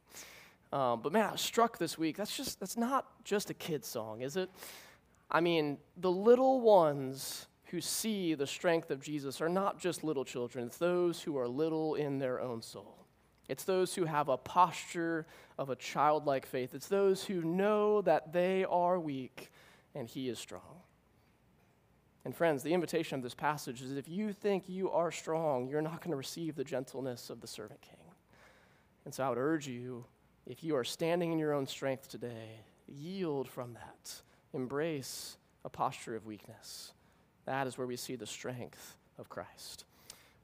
Um, 0.72 1.02
but 1.02 1.12
man, 1.12 1.26
I 1.26 1.32
was 1.32 1.42
struck 1.42 1.78
this 1.80 1.98
week. 1.98 2.18
That's 2.18 2.36
just 2.36 2.60
that's 2.60 2.78
not 2.78 3.24
just 3.24 3.50
a 3.50 3.54
kid 3.54 3.84
song, 3.84 4.22
is 4.22 4.36
it? 4.36 4.50
I 5.30 5.42
mean, 5.42 5.78
the 5.98 6.12
little 6.12 6.62
ones 6.62 7.48
who 7.66 7.82
see 7.82 8.36
the 8.36 8.48
strength 8.48 8.92
of 8.92 9.02
Jesus 9.02 9.42
are 9.42 9.50
not 9.50 9.80
just 9.80 10.04
little 10.04 10.26
children. 10.26 10.68
It's 10.68 10.78
those 10.78 11.22
who 11.22 11.38
are 11.38 11.48
little 11.48 11.96
in 11.96 12.20
their 12.20 12.40
own 12.40 12.62
soul. 12.62 13.06
It's 13.48 13.64
those 13.64 13.94
who 13.94 14.06
have 14.06 14.30
a 14.30 14.38
posture 14.38 15.26
of 15.58 15.70
a 15.70 15.76
childlike 15.76 16.46
faith. 16.46 16.74
It's 16.74 16.88
those 16.88 17.24
who 17.24 17.42
know 17.44 18.02
that 18.02 18.34
they 18.34 18.66
are 18.66 19.00
weak 19.00 19.52
and 19.94 20.08
He 20.08 20.30
is 20.30 20.40
strong. 20.40 20.82
And 22.24 22.36
friends, 22.36 22.64
the 22.64 22.74
invitation 22.74 23.18
of 23.18 23.24
this 23.24 23.36
passage 23.36 23.84
is 23.84 23.96
if 23.96 24.10
you 24.10 24.34
think 24.34 24.68
you 24.68 24.90
are 24.90 25.12
strong, 25.12 25.68
you're 25.68 25.82
not 25.82 26.02
going 26.02 26.10
to 26.10 26.18
receive 26.18 26.56
the 26.56 26.64
gentleness 26.64 27.30
of 27.30 27.40
the 27.40 27.48
servant 27.48 27.82
king. 27.82 27.98
And 29.06 29.14
so 29.14 29.24
I 29.24 29.30
would 29.30 29.38
urge 29.38 29.68
you 29.68 30.06
if 30.48 30.64
you 30.64 30.76
are 30.76 30.84
standing 30.84 31.32
in 31.32 31.40
your 31.40 31.54
own 31.54 31.68
strength 31.68 32.10
today, 32.10 32.62
yield 32.88 33.48
from 33.48 33.74
that. 33.74 34.22
Embrace 34.56 35.38
a 35.66 35.70
posture 35.70 36.16
of 36.16 36.26
weakness. 36.26 36.94
That 37.46 37.68
is 37.68 37.78
where 37.78 37.86
we 37.86 37.98
see 37.98 38.16
the 38.16 38.26
strength 38.26 38.96
of 39.20 39.30
Christ. 39.30 39.84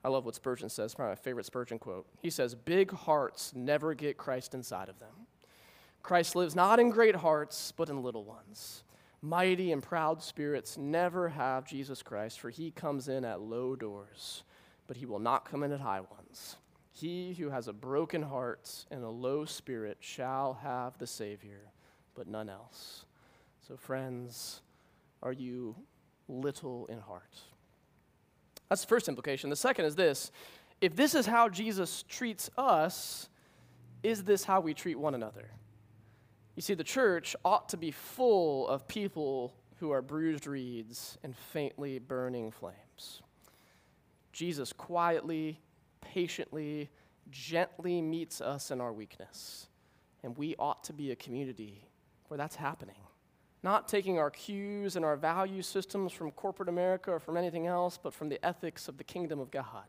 I 0.04 0.10
love 0.10 0.26
what 0.26 0.36
Spurgeon 0.36 0.70
says, 0.70 0.94
probably 0.94 1.12
my 1.12 1.16
favorite 1.16 1.46
Spurgeon 1.46 1.80
quote. 1.80 2.06
He 2.22 2.30
says, 2.30 2.54
Big 2.54 2.92
hearts 2.92 3.54
never 3.56 3.94
get 3.94 4.18
Christ 4.18 4.54
inside 4.54 4.90
of 4.90 5.00
them. 5.00 5.28
Christ 6.04 6.36
lives 6.36 6.56
not 6.56 6.80
in 6.80 6.90
great 6.90 7.16
hearts, 7.16 7.72
but 7.76 7.90
in 7.90 8.04
little 8.04 8.24
ones. 8.24 8.84
Mighty 9.22 9.72
and 9.72 9.84
proud 9.84 10.22
spirits 10.24 10.78
never 10.78 11.30
have 11.30 11.68
Jesus 11.68 12.02
Christ, 12.02 12.40
for 12.40 12.50
he 12.50 12.72
comes 12.72 13.08
in 13.08 13.24
at 13.24 13.40
low 13.40 13.76
doors, 13.76 14.44
but 14.88 14.98
he 14.98 15.06
will 15.06 15.20
not 15.20 15.50
come 15.50 15.62
in 15.64 15.72
at 15.72 15.80
high 15.80 16.02
ones. 16.02 16.58
He 16.92 17.34
who 17.34 17.50
has 17.50 17.68
a 17.68 17.74
broken 17.74 18.24
heart 18.24 18.86
and 18.90 19.04
a 19.04 19.10
low 19.10 19.46
spirit 19.46 19.98
shall 20.02 20.60
have 20.64 20.98
the 20.98 21.08
Savior, 21.08 21.72
but 22.16 22.28
none 22.28 22.50
else. 22.50 23.06
So, 23.72 23.78
friends, 23.78 24.60
are 25.24 25.32
you 25.32 25.78
little 26.28 26.88
in 26.88 27.00
heart? 27.00 27.40
That's 28.68 28.82
the 28.82 28.88
first 28.88 29.08
implication. 29.08 29.50
The 29.50 29.56
second 29.56 29.86
is 29.86 29.96
this 29.96 30.30
if 30.82 30.94
this 30.94 31.16
is 31.16 31.26
how 31.26 31.48
Jesus 31.48 32.04
treats 32.04 32.50
us, 32.58 33.30
is 34.04 34.26
this 34.26 34.44
how 34.44 34.60
we 34.60 34.74
treat 34.74 35.00
one 35.00 35.16
another? 35.16 35.52
You 36.58 36.62
see, 36.62 36.74
the 36.74 36.84
church 36.84 37.34
ought 37.46 37.70
to 37.70 37.78
be 37.78 37.92
full 37.92 38.68
of 38.68 38.90
people 38.90 39.54
who 39.80 39.92
are 39.92 40.02
bruised 40.02 40.48
reeds 40.48 41.18
and 41.24 41.34
faintly 41.34 41.98
burning 41.98 42.52
flames. 42.52 43.22
Jesus 44.34 44.74
quietly 44.74 45.62
patiently, 46.02 46.90
gently 47.30 48.02
meets 48.02 48.42
us 48.42 48.70
in 48.70 48.82
our 48.82 48.92
weakness. 48.92 49.68
And 50.24 50.38
we 50.38 50.58
ought 50.60 50.84
to 50.84 50.94
be 50.94 51.12
a 51.12 51.16
community 51.16 51.86
where 52.28 52.38
that's 52.38 52.58
happening. 52.58 52.96
Not 53.64 53.88
taking 53.88 54.18
our 54.18 54.32
cues 54.32 54.96
and 54.96 55.06
our 55.06 55.16
value 55.16 55.62
systems 55.62 56.12
from 56.12 56.32
corporate 56.32 56.70
America 56.70 57.12
or 57.12 57.20
from 57.20 57.38
anything 57.38 57.68
else, 57.68 58.00
but 58.02 58.14
from 58.14 58.30
the 58.30 58.44
ethics 58.44 58.88
of 58.88 58.98
the 58.98 59.04
kingdom 59.04 59.40
of 59.40 59.52
God. 59.52 59.86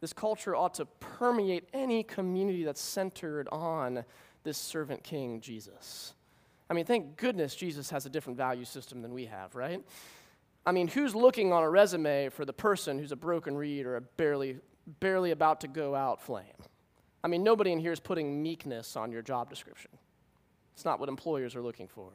This 0.00 0.12
culture 0.12 0.54
ought 0.54 0.74
to 0.74 0.86
permeate 0.86 1.68
any 1.72 2.04
community 2.04 2.62
that's 2.62 2.80
centered 2.80 3.48
on 3.50 4.04
this 4.44 4.56
servant 4.56 5.02
king, 5.02 5.40
Jesus. 5.40 6.14
I 6.70 6.74
mean, 6.74 6.84
thank 6.84 7.16
goodness 7.16 7.56
Jesus 7.56 7.90
has 7.90 8.06
a 8.06 8.10
different 8.10 8.36
value 8.36 8.64
system 8.64 9.02
than 9.02 9.12
we 9.12 9.26
have, 9.26 9.56
right? 9.56 9.82
I 10.64 10.70
mean, 10.70 10.86
who's 10.86 11.14
looking 11.14 11.52
on 11.52 11.64
a 11.64 11.70
resume 11.70 12.28
for 12.28 12.44
the 12.44 12.52
person 12.52 12.98
who's 12.98 13.10
a 13.10 13.16
broken 13.16 13.56
reed 13.56 13.86
or 13.86 13.96
a 13.96 14.00
barely 14.00 14.58
barely 15.00 15.30
about 15.30 15.60
to 15.60 15.68
go 15.68 15.94
out 15.94 16.22
flame. 16.22 16.44
I 17.22 17.28
mean, 17.28 17.42
nobody 17.42 17.72
in 17.72 17.78
here 17.78 17.92
is 17.92 18.00
putting 18.00 18.42
meekness 18.42 18.96
on 18.96 19.12
your 19.12 19.22
job 19.22 19.50
description. 19.50 19.90
It's 20.74 20.84
not 20.84 21.00
what 21.00 21.08
employers 21.08 21.54
are 21.56 21.62
looking 21.62 21.88
for. 21.88 22.10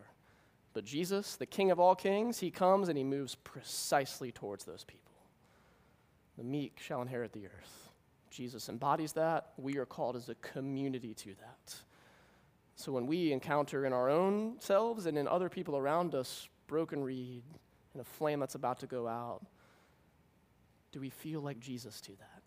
But 0.74 0.86
Jesus, 0.86 1.36
the 1.36 1.46
King 1.46 1.72
of 1.72 1.80
all 1.80 1.96
kings, 1.96 2.40
he 2.40 2.50
comes 2.50 2.90
and 2.90 2.98
he 2.98 3.04
moves 3.04 3.36
precisely 3.36 4.32
towards 4.32 4.66
those 4.66 4.84
people. 4.84 5.14
The 6.38 6.44
meek 6.44 6.80
shall 6.80 7.02
inherit 7.02 7.32
the 7.32 7.46
earth. 7.46 7.92
Jesus 8.32 8.70
embodies 8.70 9.14
that. 9.14 9.52
We 9.58 9.78
are 9.78 9.86
called 9.86 10.16
as 10.16 10.30
a 10.30 10.36
community 10.36 11.14
to 11.14 11.36
that. 11.36 11.76
So 12.76 12.92
when 12.92 13.06
we 13.06 13.32
encounter 13.32 13.86
in 13.86 13.94
our 13.94 14.10
own 14.10 14.56
selves 14.60 15.06
and 15.06 15.18
in 15.18 15.28
other 15.28 15.48
people 15.48 15.78
around 15.78 16.16
us 16.16 16.50
broken 16.66 17.04
reed 17.04 17.44
and 17.94 18.02
a 18.02 18.06
flame 18.06 18.40
that's 18.40 18.56
about 18.56 18.80
to 18.80 18.88
go 18.88 19.08
out, 19.08 19.46
do 20.92 21.00
we 21.00 21.12
feel 21.12 21.42
like 21.42 21.60
Jesus 21.60 22.02
to 22.02 22.12
that? 22.14 22.42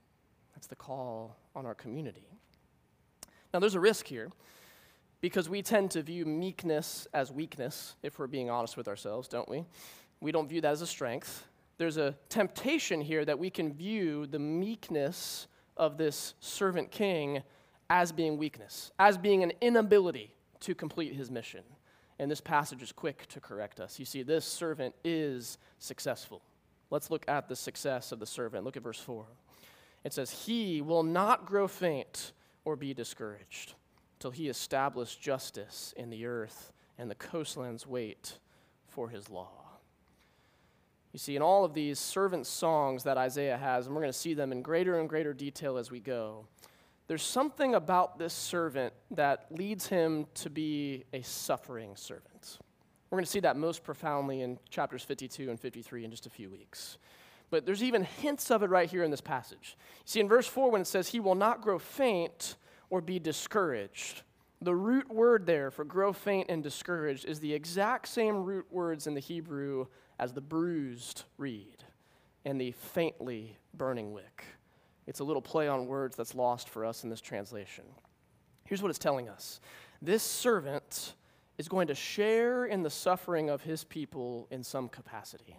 That's 0.55 0.67
the 0.67 0.77
call 0.77 1.37
on 1.55 1.65
our 1.65 1.75
community. 1.75 2.27
Now, 3.55 3.61
there's 3.61 3.77
a 3.77 3.81
risk 3.81 4.07
here 4.07 4.31
because 5.27 5.49
we 5.49 5.61
tend 5.61 5.91
to 5.91 6.03
view 6.03 6.25
meekness 6.25 7.09
as 7.13 7.33
weakness, 7.33 7.97
if 8.05 8.17
we're 8.17 8.29
being 8.29 8.49
honest 8.49 8.77
with 8.77 8.87
ourselves, 8.87 9.27
don't 9.27 9.49
we? 9.49 9.65
We 10.21 10.31
don't 10.31 10.49
view 10.49 10.61
that 10.61 10.71
as 10.71 10.83
a 10.83 10.87
strength. 10.87 11.49
There's 11.79 11.97
a 11.97 12.15
temptation 12.29 13.01
here 13.01 13.25
that 13.25 13.37
we 13.37 13.51
can 13.51 13.73
view 13.73 14.29
the 14.29 14.39
meekness 14.39 15.49
of 15.77 15.99
this 15.99 16.35
servant 16.39 16.93
king 16.93 17.43
as 17.91 18.13
being 18.13 18.37
weakness, 18.37 18.93
as 19.01 19.19
being 19.19 19.43
an 19.43 19.51
inability 19.61 20.33
to 20.61 20.77
complete 20.77 21.13
his 21.13 21.29
mission. 21.29 21.65
And 22.21 22.31
this 22.31 22.41
passage 22.41 22.81
is 22.81 22.93
quick 22.93 23.27
to 23.31 23.41
correct 23.41 23.81
us. 23.81 23.99
You 23.99 24.05
see, 24.05 24.23
this 24.23 24.45
servant 24.45 24.95
is 25.03 25.59
successful. 25.81 26.41
Let's 26.91 27.11
look 27.11 27.25
at 27.27 27.49
the 27.49 27.57
success 27.57 28.13
of 28.13 28.21
the 28.21 28.27
servant. 28.27 28.63
Look 28.63 28.77
at 28.77 28.85
verse 28.85 29.01
4. 29.01 29.27
It 30.05 30.13
says, 30.13 30.31
He 30.31 30.83
will 30.83 31.03
not 31.03 31.47
grow 31.47 31.67
faint 31.67 32.31
or 32.65 32.77
be 32.77 32.95
discouraged 32.95 33.75
till 34.27 34.33
he 34.33 34.49
establish 34.49 35.15
justice 35.15 35.95
in 35.97 36.11
the 36.11 36.27
earth 36.27 36.73
and 36.99 37.09
the 37.09 37.15
coastlands 37.15 37.87
wait 37.87 38.41
for 38.89 39.09
his 39.09 39.31
law. 39.31 39.53
You 41.13 41.21
see, 41.21 41.37
in 41.37 41.43
all 41.43 41.65
of 41.65 41.75
these 41.75 42.01
servant 42.01 42.45
songs 42.45 43.05
that 43.05 43.17
Isaiah 43.17 43.57
has, 43.57 43.87
and 43.87 43.95
we're 43.95 44.03
going 44.03 44.13
to 44.13 44.19
see 44.19 44.35
them 44.35 44.51
in 44.51 44.63
greater 44.63 44.99
and 44.99 45.09
greater 45.09 45.33
detail 45.33 45.77
as 45.77 45.93
we 45.93 46.01
go, 46.01 46.45
there's 47.07 47.23
something 47.23 47.77
about 47.77 48.19
this 48.19 48.35
servant 48.35 48.93
that 49.13 49.47
leads 49.51 49.87
him 49.87 50.27
to 50.35 50.51
be 50.51 51.05
a 51.13 51.23
suffering 51.23 51.95
servant. 51.95 52.59
We're 53.11 53.19
going 53.19 53.27
to 53.27 53.31
see 53.31 53.39
that 53.41 53.57
most 53.57 53.85
profoundly 53.85 54.41
in 54.41 54.59
chapters 54.69 55.05
52 55.05 55.51
and 55.51 55.61
53 55.61 56.05
in 56.05 56.11
just 56.11 56.27
a 56.27 56.31
few 56.31 56.51
weeks. 56.51 56.99
But 57.51 57.65
there's 57.65 57.85
even 57.85 58.03
hints 58.03 58.51
of 58.51 58.65
it 58.65 58.71
right 58.71 58.91
here 58.91 59.05
in 59.05 59.13
this 59.13 59.21
passage. 59.21 59.77
You 59.79 60.03
see, 60.07 60.19
in 60.19 60.27
verse 60.27 60.49
4, 60.49 60.73
when 60.73 60.81
it 60.81 60.89
says, 60.89 61.07
He 61.07 61.21
will 61.21 61.37
not 61.37 61.63
grow 61.63 61.79
faint 61.79 62.57
or 62.91 63.01
be 63.01 63.19
discouraged, 63.19 64.23
the 64.61 64.75
root 64.75 65.11
word 65.13 65.47
there 65.47 65.71
for 65.71 65.85
grow 65.85 66.13
faint 66.13 66.49
and 66.49 66.63
discouraged 66.63 67.25
is 67.27 67.41
the 67.41 67.53
exact 67.53 68.09
same 68.09 68.45
root 68.45 68.67
words 68.71 69.07
in 69.07 69.15
the 69.15 69.21
Hebrew 69.21 69.87
as 70.19 70.33
the 70.33 70.41
bruised 70.41 71.25
reed 71.37 71.85
and 72.45 72.61
the 72.61 72.73
faintly 72.73 73.59
burning 73.75 74.13
wick. 74.13 74.45
It's 75.07 75.21
a 75.21 75.25
little 75.25 75.43
play 75.43 75.69
on 75.69 75.87
words 75.87 76.17
that's 76.17 76.35
lost 76.35 76.69
for 76.69 76.85
us 76.85 77.05
in 77.05 77.11
this 77.11 77.21
translation. 77.21 77.85
Here's 78.65 78.83
what 78.83 78.89
it's 78.89 78.99
telling 78.99 79.29
us 79.29 79.61
this 80.03 80.23
servant 80.23 81.15
is 81.59 81.69
going 81.69 81.87
to 81.89 81.95
share 81.95 82.67
in 82.67 82.83
the 82.83 82.91
suffering 82.91 83.49
of 83.49 83.63
his 83.63 83.85
people 83.85 84.47
in 84.51 84.63
some 84.63 84.89
capacity. 84.89 85.57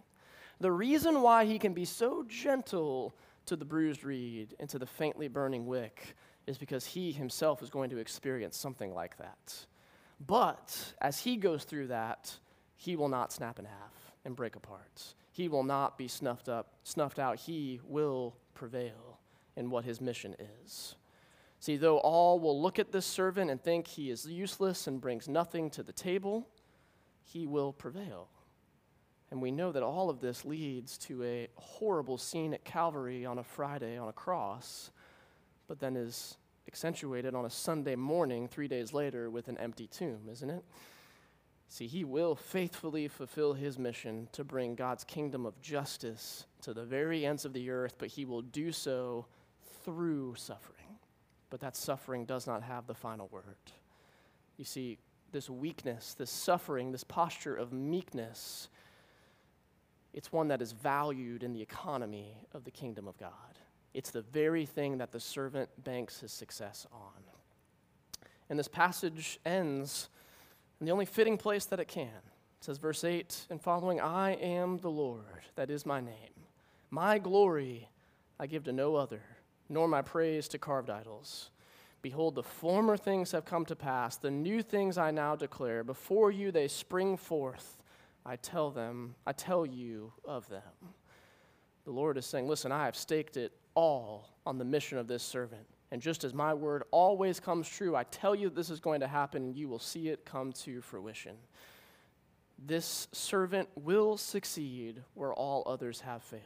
The 0.59 0.71
reason 0.71 1.21
why 1.21 1.45
he 1.45 1.59
can 1.59 1.73
be 1.73 1.85
so 1.85 2.25
gentle 2.27 3.15
to 3.45 3.55
the 3.55 3.65
bruised 3.65 4.03
reed 4.03 4.55
and 4.59 4.69
to 4.69 4.79
the 4.79 4.85
faintly 4.85 5.27
burning 5.27 5.65
wick 5.65 6.15
is 6.47 6.57
because 6.57 6.85
he 6.85 7.11
himself 7.11 7.61
is 7.61 7.69
going 7.69 7.89
to 7.89 7.97
experience 7.97 8.57
something 8.57 8.93
like 8.93 9.17
that. 9.17 9.65
But 10.25 10.93
as 10.99 11.19
he 11.19 11.35
goes 11.35 11.63
through 11.63 11.87
that, 11.87 12.35
he 12.75 12.95
will 12.95 13.09
not 13.09 13.31
snap 13.31 13.59
in 13.59 13.65
half 13.65 14.13
and 14.25 14.35
break 14.35 14.55
apart. 14.55 15.13
He 15.31 15.47
will 15.47 15.63
not 15.63 15.97
be 15.97 16.07
snuffed 16.07 16.49
up, 16.49 16.73
snuffed 16.83 17.19
out. 17.19 17.37
He 17.37 17.79
will 17.83 18.35
prevail 18.55 19.19
in 19.55 19.69
what 19.69 19.85
his 19.85 20.01
mission 20.01 20.35
is. 20.63 20.95
See, 21.59 21.75
though 21.75 21.97
all 21.97 22.39
will 22.39 22.59
look 22.59 22.79
at 22.79 22.91
this 22.91 23.05
servant 23.05 23.51
and 23.51 23.61
think 23.61 23.87
he 23.87 24.09
is 24.09 24.25
useless 24.25 24.87
and 24.87 25.01
brings 25.01 25.27
nothing 25.27 25.69
to 25.71 25.83
the 25.83 25.91
table, 25.91 26.47
he 27.23 27.47
will 27.47 27.73
prevail. 27.73 28.29
And 29.29 29.41
we 29.41 29.51
know 29.51 29.71
that 29.71 29.83
all 29.83 30.09
of 30.09 30.21
this 30.21 30.45
leads 30.45 30.97
to 30.99 31.23
a 31.23 31.47
horrible 31.55 32.17
scene 32.17 32.53
at 32.53 32.63
Calvary 32.63 33.25
on 33.25 33.39
a 33.39 33.43
Friday 33.43 33.97
on 33.97 34.07
a 34.07 34.13
cross, 34.13 34.91
but 35.67 35.79
then 35.79 35.95
is 35.95 36.37
accentuated 36.67 37.33
on 37.33 37.45
a 37.45 37.49
Sunday 37.49 37.95
morning, 37.95 38.47
three 38.47 38.67
days 38.67 38.93
later, 38.93 39.29
with 39.29 39.47
an 39.47 39.57
empty 39.57 39.87
tomb, 39.87 40.27
isn't 40.29 40.49
it? 40.49 40.63
See, 41.69 41.87
he 41.87 42.05
will 42.05 42.35
faithfully 42.35 43.07
fulfill 43.07 43.53
his 43.53 43.77
mission 43.77 44.29
to 44.31 44.43
bring 44.43 44.75
God's 44.75 45.03
kingdom 45.03 45.45
of 45.45 45.59
justice 45.61 46.45
to 46.61 46.73
the 46.73 46.85
very 46.85 47.25
ends 47.25 47.43
of 47.43 47.53
the 47.53 47.69
earth, 47.69 47.95
but 47.97 48.09
he 48.09 48.25
will 48.25 48.41
do 48.41 48.71
so 48.71 49.25
through 49.83 50.35
suffering. 50.35 50.97
But 51.49 51.59
that 51.61 51.75
suffering 51.75 52.25
does 52.25 52.47
not 52.47 52.63
have 52.63 52.87
the 52.87 52.93
final 52.93 53.27
word. 53.31 53.43
You 54.57 54.65
see, 54.65 54.97
this 55.31 55.49
weakness, 55.49 56.13
this 56.13 56.31
suffering, 56.31 56.91
this 56.91 57.03
posture 57.03 57.55
of 57.55 57.73
meekness, 57.73 58.69
it's 60.13 60.31
one 60.31 60.47
that 60.47 60.61
is 60.61 60.71
valued 60.71 61.43
in 61.43 61.53
the 61.53 61.61
economy 61.61 62.37
of 62.53 62.63
the 62.63 62.71
kingdom 62.71 63.07
of 63.07 63.17
God. 63.17 63.56
It's 63.93 64.11
the 64.11 64.21
very 64.21 64.65
thing 64.65 64.99
that 64.99 65.11
the 65.11 65.19
servant 65.19 65.69
banks 65.83 66.19
his 66.19 66.31
success 66.31 66.85
on. 66.91 67.23
And 68.49 68.57
this 68.57 68.67
passage 68.67 69.39
ends 69.45 70.09
in 70.79 70.85
the 70.85 70.91
only 70.91 71.05
fitting 71.05 71.37
place 71.37 71.65
that 71.65 71.79
it 71.79 71.87
can. 71.87 72.07
It 72.07 72.63
says, 72.63 72.77
verse 72.77 73.03
8 73.03 73.47
and 73.49 73.61
following, 73.61 73.99
I 73.99 74.31
am 74.33 74.77
the 74.77 74.89
Lord, 74.89 75.45
that 75.55 75.69
is 75.69 75.85
my 75.85 75.99
name. 75.99 76.13
My 76.89 77.17
glory 77.17 77.89
I 78.39 78.47
give 78.47 78.63
to 78.65 78.71
no 78.71 78.95
other, 78.95 79.21
nor 79.69 79.87
my 79.87 80.01
praise 80.01 80.47
to 80.49 80.57
carved 80.57 80.89
idols. 80.89 81.49
Behold, 82.01 82.35
the 82.35 82.43
former 82.43 82.95
things 82.95 83.31
have 83.31 83.45
come 83.45 83.65
to 83.65 83.75
pass, 83.75 84.17
the 84.17 84.31
new 84.31 84.61
things 84.61 84.97
I 84.97 85.11
now 85.11 85.35
declare. 85.35 85.83
Before 85.83 86.31
you 86.31 86.51
they 86.51 86.67
spring 86.67 87.17
forth. 87.17 87.77
I 88.25 88.35
tell 88.35 88.71
them, 88.71 89.15
I 89.25 89.31
tell 89.31 89.65
you 89.65 90.11
of 90.25 90.49
them. 90.49 90.61
The 91.85 91.91
Lord 91.91 92.17
is 92.17 92.25
saying, 92.25 92.45
Listen, 92.47 92.73
I 92.73 92.83
have 92.85 92.95
staked 92.97 93.37
it 93.37 93.53
all 93.77 94.27
on 94.43 94.57
the 94.57 94.65
mission 94.65 94.97
of 94.97 95.07
this 95.07 95.21
servant. 95.21 95.67
And 95.91 96.01
just 96.01 96.23
as 96.23 96.33
my 96.33 96.51
word 96.51 96.83
always 96.89 97.39
comes 97.39 97.69
true, 97.69 97.95
I 97.95 98.05
tell 98.05 98.33
you 98.33 98.49
this 98.49 98.71
is 98.71 98.79
going 98.79 99.01
to 99.01 99.07
happen, 99.07 99.43
and 99.43 99.55
you 99.55 99.69
will 99.69 99.77
see 99.77 100.09
it 100.09 100.25
come 100.25 100.51
to 100.63 100.81
fruition. 100.81 101.35
This 102.57 103.07
servant 103.11 103.69
will 103.75 104.17
succeed 104.17 105.03
where 105.13 105.31
all 105.31 105.63
others 105.67 106.01
have 106.01 106.23
failed. 106.23 106.41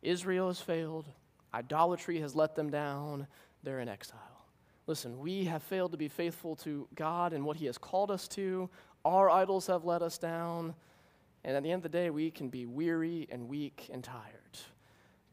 Israel 0.00 0.46
has 0.46 0.58
failed, 0.58 1.04
idolatry 1.52 2.18
has 2.20 2.34
let 2.34 2.54
them 2.54 2.70
down, 2.70 3.26
they're 3.62 3.80
in 3.80 3.88
exile. 3.88 4.46
Listen, 4.86 5.18
we 5.18 5.44
have 5.44 5.62
failed 5.64 5.92
to 5.92 5.98
be 5.98 6.08
faithful 6.08 6.56
to 6.56 6.88
God 6.94 7.34
and 7.34 7.44
what 7.44 7.58
He 7.58 7.66
has 7.66 7.76
called 7.76 8.10
us 8.10 8.26
to. 8.28 8.70
Our 9.04 9.28
idols 9.28 9.66
have 9.66 9.84
let 9.84 10.00
us 10.00 10.16
down. 10.16 10.74
And 11.44 11.56
at 11.56 11.62
the 11.62 11.70
end 11.70 11.84
of 11.84 11.92
the 11.92 11.98
day, 11.98 12.08
we 12.08 12.30
can 12.30 12.48
be 12.48 12.64
weary 12.64 13.28
and 13.30 13.48
weak 13.48 13.90
and 13.92 14.02
tired 14.02 14.45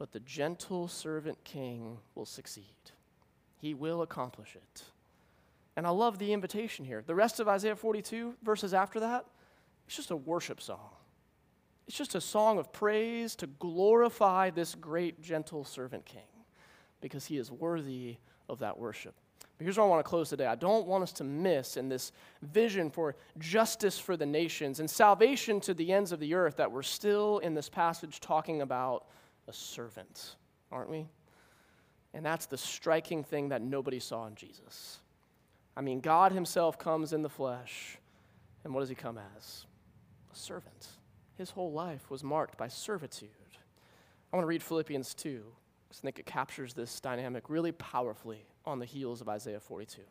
but 0.03 0.11
the 0.11 0.19
gentle 0.19 0.89
servant 0.89 1.41
king 1.45 1.97
will 2.13 2.25
succeed. 2.25 2.75
He 3.61 3.73
will 3.73 4.01
accomplish 4.01 4.53
it. 4.53 4.83
And 5.77 5.87
I 5.87 5.91
love 5.91 6.19
the 6.19 6.33
invitation 6.33 6.83
here. 6.83 7.01
The 7.07 7.15
rest 7.15 7.39
of 7.39 7.47
Isaiah 7.47 7.77
42, 7.77 8.33
verses 8.43 8.73
after 8.73 8.99
that, 8.99 9.23
it's 9.87 9.95
just 9.95 10.11
a 10.11 10.17
worship 10.17 10.59
song. 10.59 10.89
It's 11.87 11.95
just 11.95 12.15
a 12.15 12.19
song 12.19 12.59
of 12.59 12.73
praise 12.73 13.33
to 13.37 13.47
glorify 13.47 14.49
this 14.49 14.75
great, 14.75 15.21
gentle 15.21 15.63
servant 15.63 16.03
king 16.03 16.27
because 16.99 17.27
he 17.27 17.37
is 17.37 17.49
worthy 17.49 18.17
of 18.49 18.59
that 18.59 18.77
worship. 18.77 19.15
But 19.57 19.63
here's 19.63 19.77
where 19.77 19.85
I 19.85 19.89
want 19.89 20.03
to 20.03 20.09
close 20.09 20.27
today. 20.27 20.47
I 20.47 20.55
don't 20.55 20.85
want 20.85 21.03
us 21.03 21.13
to 21.13 21.23
miss 21.23 21.77
in 21.77 21.87
this 21.87 22.11
vision 22.41 22.89
for 22.89 23.15
justice 23.39 23.97
for 23.97 24.17
the 24.17 24.25
nations 24.25 24.81
and 24.81 24.89
salvation 24.89 25.61
to 25.61 25.73
the 25.73 25.93
ends 25.93 26.11
of 26.11 26.19
the 26.19 26.33
earth 26.33 26.57
that 26.57 26.73
we're 26.73 26.83
still 26.83 27.37
in 27.37 27.53
this 27.53 27.69
passage 27.69 28.19
talking 28.19 28.61
about 28.61 29.05
a 29.47 29.53
servant, 29.53 30.35
aren't 30.71 30.89
we? 30.89 31.07
And 32.13 32.25
that's 32.25 32.45
the 32.45 32.57
striking 32.57 33.23
thing 33.23 33.49
that 33.49 33.61
nobody 33.61 33.99
saw 33.99 34.27
in 34.27 34.35
Jesus. 34.35 34.99
I 35.75 35.81
mean, 35.81 35.99
God 35.99 36.31
Himself 36.31 36.77
comes 36.77 37.13
in 37.13 37.21
the 37.21 37.29
flesh, 37.29 37.97
and 38.63 38.73
what 38.73 38.81
does 38.81 38.89
He 38.89 38.95
come 38.95 39.19
as? 39.37 39.65
A 40.31 40.35
servant. 40.35 40.87
His 41.37 41.49
whole 41.49 41.71
life 41.71 42.09
was 42.11 42.23
marked 42.23 42.57
by 42.57 42.67
servitude. 42.67 43.29
I 44.31 44.35
want 44.35 44.43
to 44.43 44.47
read 44.49 44.63
Philippians 44.63 45.13
2, 45.15 45.43
because 45.87 46.01
I 46.01 46.03
think 46.03 46.19
it 46.19 46.25
captures 46.25 46.73
this 46.73 46.99
dynamic 46.99 47.49
really 47.49 47.71
powerfully 47.71 48.45
on 48.65 48.79
the 48.79 48.85
heels 48.85 49.21
of 49.21 49.29
Isaiah 49.29 49.59
42. 49.59 50.01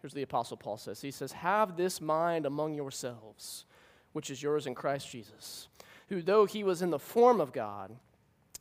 Here's 0.00 0.12
the 0.12 0.22
Apostle 0.22 0.56
Paul 0.56 0.76
says 0.76 1.00
He 1.00 1.10
says, 1.10 1.32
Have 1.32 1.76
this 1.76 2.00
mind 2.00 2.44
among 2.44 2.74
yourselves, 2.74 3.64
which 4.12 4.30
is 4.30 4.42
yours 4.42 4.66
in 4.66 4.74
Christ 4.74 5.10
Jesus, 5.10 5.68
who, 6.08 6.20
though 6.20 6.44
He 6.44 6.64
was 6.64 6.82
in 6.82 6.90
the 6.90 6.98
form 6.98 7.40
of 7.40 7.52
God, 7.52 7.96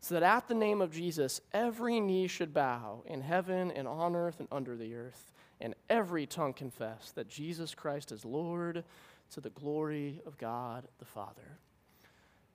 so 0.00 0.14
that 0.14 0.22
at 0.22 0.48
the 0.48 0.54
name 0.54 0.80
of 0.80 0.92
Jesus, 0.92 1.40
every 1.52 2.00
knee 2.00 2.26
should 2.26 2.54
bow 2.54 3.02
in 3.06 3.20
heaven 3.20 3.70
and 3.70 3.88
on 3.88 4.14
earth 4.14 4.38
and 4.38 4.48
under 4.52 4.76
the 4.76 4.94
earth, 4.94 5.32
and 5.60 5.74
every 5.90 6.26
tongue 6.26 6.52
confess 6.52 7.10
that 7.12 7.28
Jesus 7.28 7.74
Christ 7.74 8.12
is 8.12 8.24
Lord 8.24 8.84
to 9.30 9.40
the 9.40 9.50
glory 9.50 10.20
of 10.24 10.38
God 10.38 10.86
the 10.98 11.04
Father. 11.04 11.58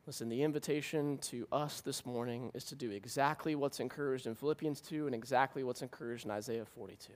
Listen, 0.05 0.27
the 0.27 0.43
invitation 0.43 1.17
to 1.19 1.47
us 1.51 1.79
this 1.79 2.05
morning 2.05 2.51
is 2.53 2.65
to 2.65 2.75
do 2.75 2.91
exactly 2.91 3.55
what's 3.55 3.79
encouraged 3.79 4.27
in 4.27 4.35
Philippians 4.35 4.81
2 4.81 5.05
and 5.05 5.15
exactly 5.15 5.63
what's 5.63 5.81
encouraged 5.81 6.25
in 6.25 6.31
Isaiah 6.31 6.65
42. 6.65 7.13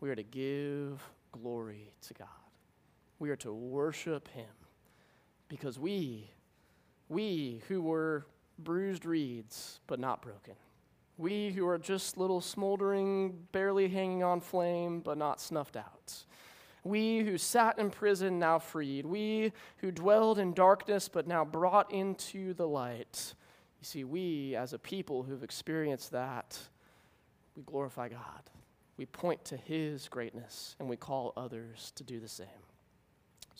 We 0.00 0.10
are 0.10 0.16
to 0.16 0.22
give 0.22 1.08
glory 1.30 1.92
to 2.08 2.14
God. 2.14 2.28
We 3.20 3.30
are 3.30 3.36
to 3.36 3.52
worship 3.52 4.26
Him 4.28 4.48
because 5.48 5.78
we, 5.78 6.30
we 7.08 7.62
who 7.68 7.82
were 7.82 8.26
bruised 8.64 9.04
reeds, 9.04 9.80
but 9.86 9.98
not 9.98 10.22
broken. 10.22 10.54
We 11.18 11.50
who 11.52 11.66
are 11.66 11.78
just 11.78 12.16
little 12.16 12.40
smoldering, 12.40 13.46
barely 13.52 13.88
hanging 13.88 14.22
on 14.22 14.40
flame, 14.40 15.00
but 15.00 15.18
not 15.18 15.40
snuffed 15.40 15.76
out. 15.76 16.24
We 16.82 17.18
who 17.20 17.36
sat 17.36 17.78
in 17.78 17.90
prison, 17.90 18.38
now 18.38 18.58
freed. 18.58 19.04
We 19.04 19.52
who 19.78 19.90
dwelled 19.90 20.38
in 20.38 20.54
darkness, 20.54 21.08
but 21.08 21.26
now 21.26 21.44
brought 21.44 21.92
into 21.92 22.54
the 22.54 22.66
light. 22.66 23.34
You 23.80 23.84
see, 23.84 24.04
we 24.04 24.56
as 24.56 24.72
a 24.72 24.78
people 24.78 25.22
who've 25.22 25.42
experienced 25.42 26.12
that, 26.12 26.58
we 27.54 27.62
glorify 27.64 28.08
God. 28.08 28.50
We 28.96 29.06
point 29.06 29.44
to 29.46 29.56
His 29.56 30.08
greatness, 30.08 30.76
and 30.78 30.88
we 30.88 30.96
call 30.96 31.32
others 31.36 31.92
to 31.96 32.04
do 32.04 32.18
the 32.20 32.28
same. 32.28 32.46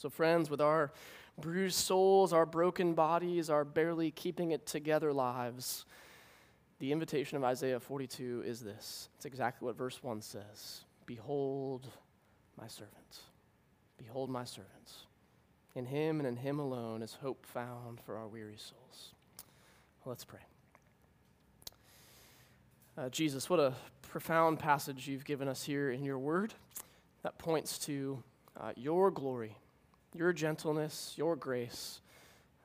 So, 0.01 0.09
friends, 0.09 0.48
with 0.48 0.62
our 0.62 0.92
bruised 1.38 1.76
souls, 1.76 2.32
our 2.32 2.46
broken 2.46 2.94
bodies, 2.94 3.51
our 3.51 3.66
barely 3.66 4.11
keeping 4.11 4.53
it 4.53 4.64
together 4.64 5.12
lives. 5.12 5.84
The 6.78 6.90
invitation 6.90 7.36
of 7.36 7.44
Isaiah 7.44 7.78
42 7.78 8.44
is 8.46 8.61
this 8.61 9.11
it's 9.16 9.26
exactly 9.26 9.66
what 9.66 9.76
verse 9.76 10.03
1 10.03 10.22
says 10.22 10.84
Behold 11.05 11.86
my 12.59 12.66
servant. 12.66 13.18
Behold 13.98 14.30
my 14.30 14.44
servant. 14.44 14.90
In 15.74 15.84
him 15.84 16.18
and 16.18 16.26
in 16.26 16.36
him 16.36 16.61
alone 16.61 17.03
is 17.03 17.18
hope 17.20 17.44
found 17.44 18.01
for 18.01 18.16
our 18.16 18.26
weary 18.26 18.57
souls. 18.57 19.12
Let's 20.07 20.24
pray. 20.24 20.40
Uh, 22.96 23.11
Jesus, 23.11 23.51
what 23.51 23.61
a 23.61 23.74
profound 24.01 24.61
passage 24.61 25.09
you've 25.09 25.26
given 25.26 25.46
us 25.46 25.62
here 25.62 25.90
in 25.90 26.05
your 26.05 26.18
word. 26.18 26.55
that 27.22 27.36
points 27.36 27.78
to 27.80 28.22
uh, 28.59 28.72
your 28.76 29.11
glory, 29.11 29.57
your 30.14 30.32
gentleness, 30.32 31.14
your 31.16 31.36
grace. 31.36 32.00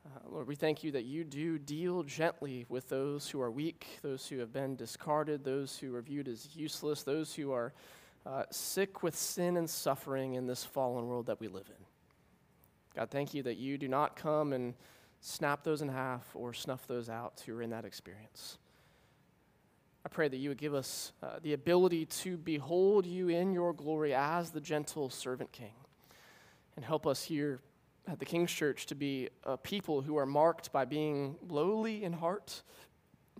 Uh, 0.05 0.19
Lord, 0.29 0.47
we 0.47 0.55
thank 0.55 0.83
you 0.83 0.91
that 0.91 1.05
you 1.05 1.23
do 1.23 1.57
deal 1.57 2.03
gently 2.03 2.65
with 2.69 2.89
those 2.89 3.29
who 3.29 3.41
are 3.41 3.51
weak, 3.51 3.99
those 4.01 4.27
who 4.27 4.39
have 4.39 4.51
been 4.51 4.75
discarded, 4.75 5.43
those 5.43 5.77
who 5.77 5.95
are 5.95 6.01
viewed 6.01 6.27
as 6.27 6.55
useless, 6.55 7.03
those 7.03 7.33
who 7.33 7.51
are 7.51 7.73
uh, 8.25 8.43
sick 8.51 9.03
with 9.03 9.15
sin 9.15 9.57
and 9.57 9.69
suffering 9.69 10.33
in 10.33 10.47
this 10.47 10.63
fallen 10.63 11.07
world 11.07 11.27
that 11.27 11.39
we 11.39 11.47
live 11.47 11.67
in. 11.67 11.85
God, 12.95 13.09
thank 13.09 13.33
you 13.33 13.43
that 13.43 13.57
you 13.57 13.77
do 13.77 13.87
not 13.87 14.15
come 14.15 14.53
and 14.53 14.73
snap 15.21 15.63
those 15.63 15.81
in 15.81 15.89
half 15.89 16.23
or 16.33 16.53
snuff 16.53 16.87
those 16.87 17.09
out 17.09 17.41
who 17.45 17.55
are 17.57 17.61
in 17.61 17.71
that 17.71 17.85
experience. 17.85 18.57
I 20.05 20.09
pray 20.09 20.27
that 20.27 20.37
you 20.37 20.49
would 20.49 20.59
give 20.59 20.73
us 20.73 21.11
uh, 21.21 21.39
the 21.41 21.53
ability 21.53 22.05
to 22.05 22.37
behold 22.37 23.05
you 23.05 23.29
in 23.29 23.53
your 23.53 23.73
glory 23.73 24.13
as 24.13 24.51
the 24.51 24.61
gentle 24.61 25.09
servant 25.09 25.51
king 25.51 25.73
and 26.75 26.85
help 26.85 27.07
us 27.07 27.23
here 27.23 27.59
at 28.07 28.19
the 28.19 28.25
King's 28.25 28.51
Church 28.51 28.85
to 28.87 28.95
be 28.95 29.29
a 29.43 29.57
people 29.57 30.01
who 30.01 30.17
are 30.17 30.25
marked 30.25 30.71
by 30.71 30.85
being 30.85 31.35
lowly 31.47 32.03
in 32.03 32.13
heart, 32.13 32.61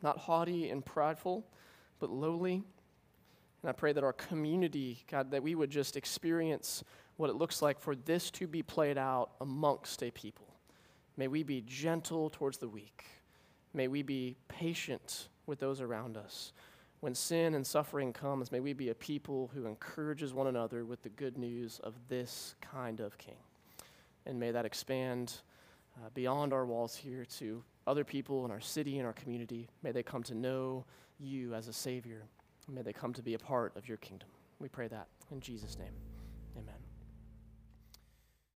not 0.02 0.18
haughty 0.18 0.70
and 0.70 0.86
prideful, 0.86 1.46
but 2.00 2.10
lowly. 2.10 2.64
And 3.62 3.70
I 3.70 3.74
pray 3.74 3.94
that 3.94 4.04
our 4.04 4.14
community, 4.14 5.04
God, 5.10 5.32
that 5.32 5.44
we 5.44 5.56
would 5.56 5.70
just 5.70 5.98
experience 5.98 6.84
what 7.18 7.30
it 7.30 7.36
looks 7.36 7.62
like 7.62 7.80
for 7.80 7.96
this 7.96 8.30
to 8.32 8.48
be 8.48 8.62
played 8.62 8.98
out 8.98 9.32
amongst 9.42 10.04
a 10.04 10.12
people. 10.12 10.48
May 11.18 11.28
we 11.28 11.44
be 11.44 11.62
gentle 11.62 12.30
towards 12.30 12.58
the 12.58 12.68
weak. 12.68 13.06
May 13.74 13.88
we 13.88 14.04
be 14.04 14.36
patient 14.48 15.30
with 15.46 15.60
those 15.60 15.82
around 15.82 16.18
us. 16.18 16.52
When 17.06 17.14
sin 17.14 17.53
and 17.53 17.68
suffering 17.68 18.14
comes, 18.14 18.51
may 18.51 18.60
we 18.60 18.74
be 18.74 18.89
a 18.89 18.95
people 18.95 19.51
who 19.53 19.68
encourages 19.68 20.34
one 20.34 20.47
another 20.47 20.86
with 20.86 21.03
the 21.03 21.10
good 21.10 21.38
news 21.38 21.80
of 21.84 21.93
this 22.08 22.56
kind 22.62 22.99
of 22.99 23.16
king. 23.20 23.38
And 24.26 24.39
may 24.39 24.49
that 24.49 24.66
expand 24.66 25.41
uh, 25.97 26.10
beyond 26.16 26.51
our 26.51 26.66
walls 26.66 26.95
here 26.95 27.24
to 27.38 27.64
other 27.86 28.03
people 28.03 28.43
in 28.43 28.49
our 28.49 28.60
city 28.60 28.97
and 28.97 29.06
our 29.06 29.14
community. 29.14 29.70
May 29.84 29.91
they 29.91 30.01
come 30.01 30.24
to 30.24 30.34
know 30.34 30.84
you 31.20 31.53
as 31.53 31.68
a 31.68 31.74
Savior. 31.74 32.24
May 32.68 32.82
they 32.82 32.91
come 32.91 33.14
to 33.14 33.22
be 33.22 33.36
a 33.36 33.39
part 33.39 33.78
of 33.78 33.88
your 33.88 33.97
kingdom. 33.97 34.30
We 34.58 34.68
pray 34.68 34.88
that 34.88 35.06
in 35.30 35.41
Jesus' 35.41 35.78
name. 35.78 36.14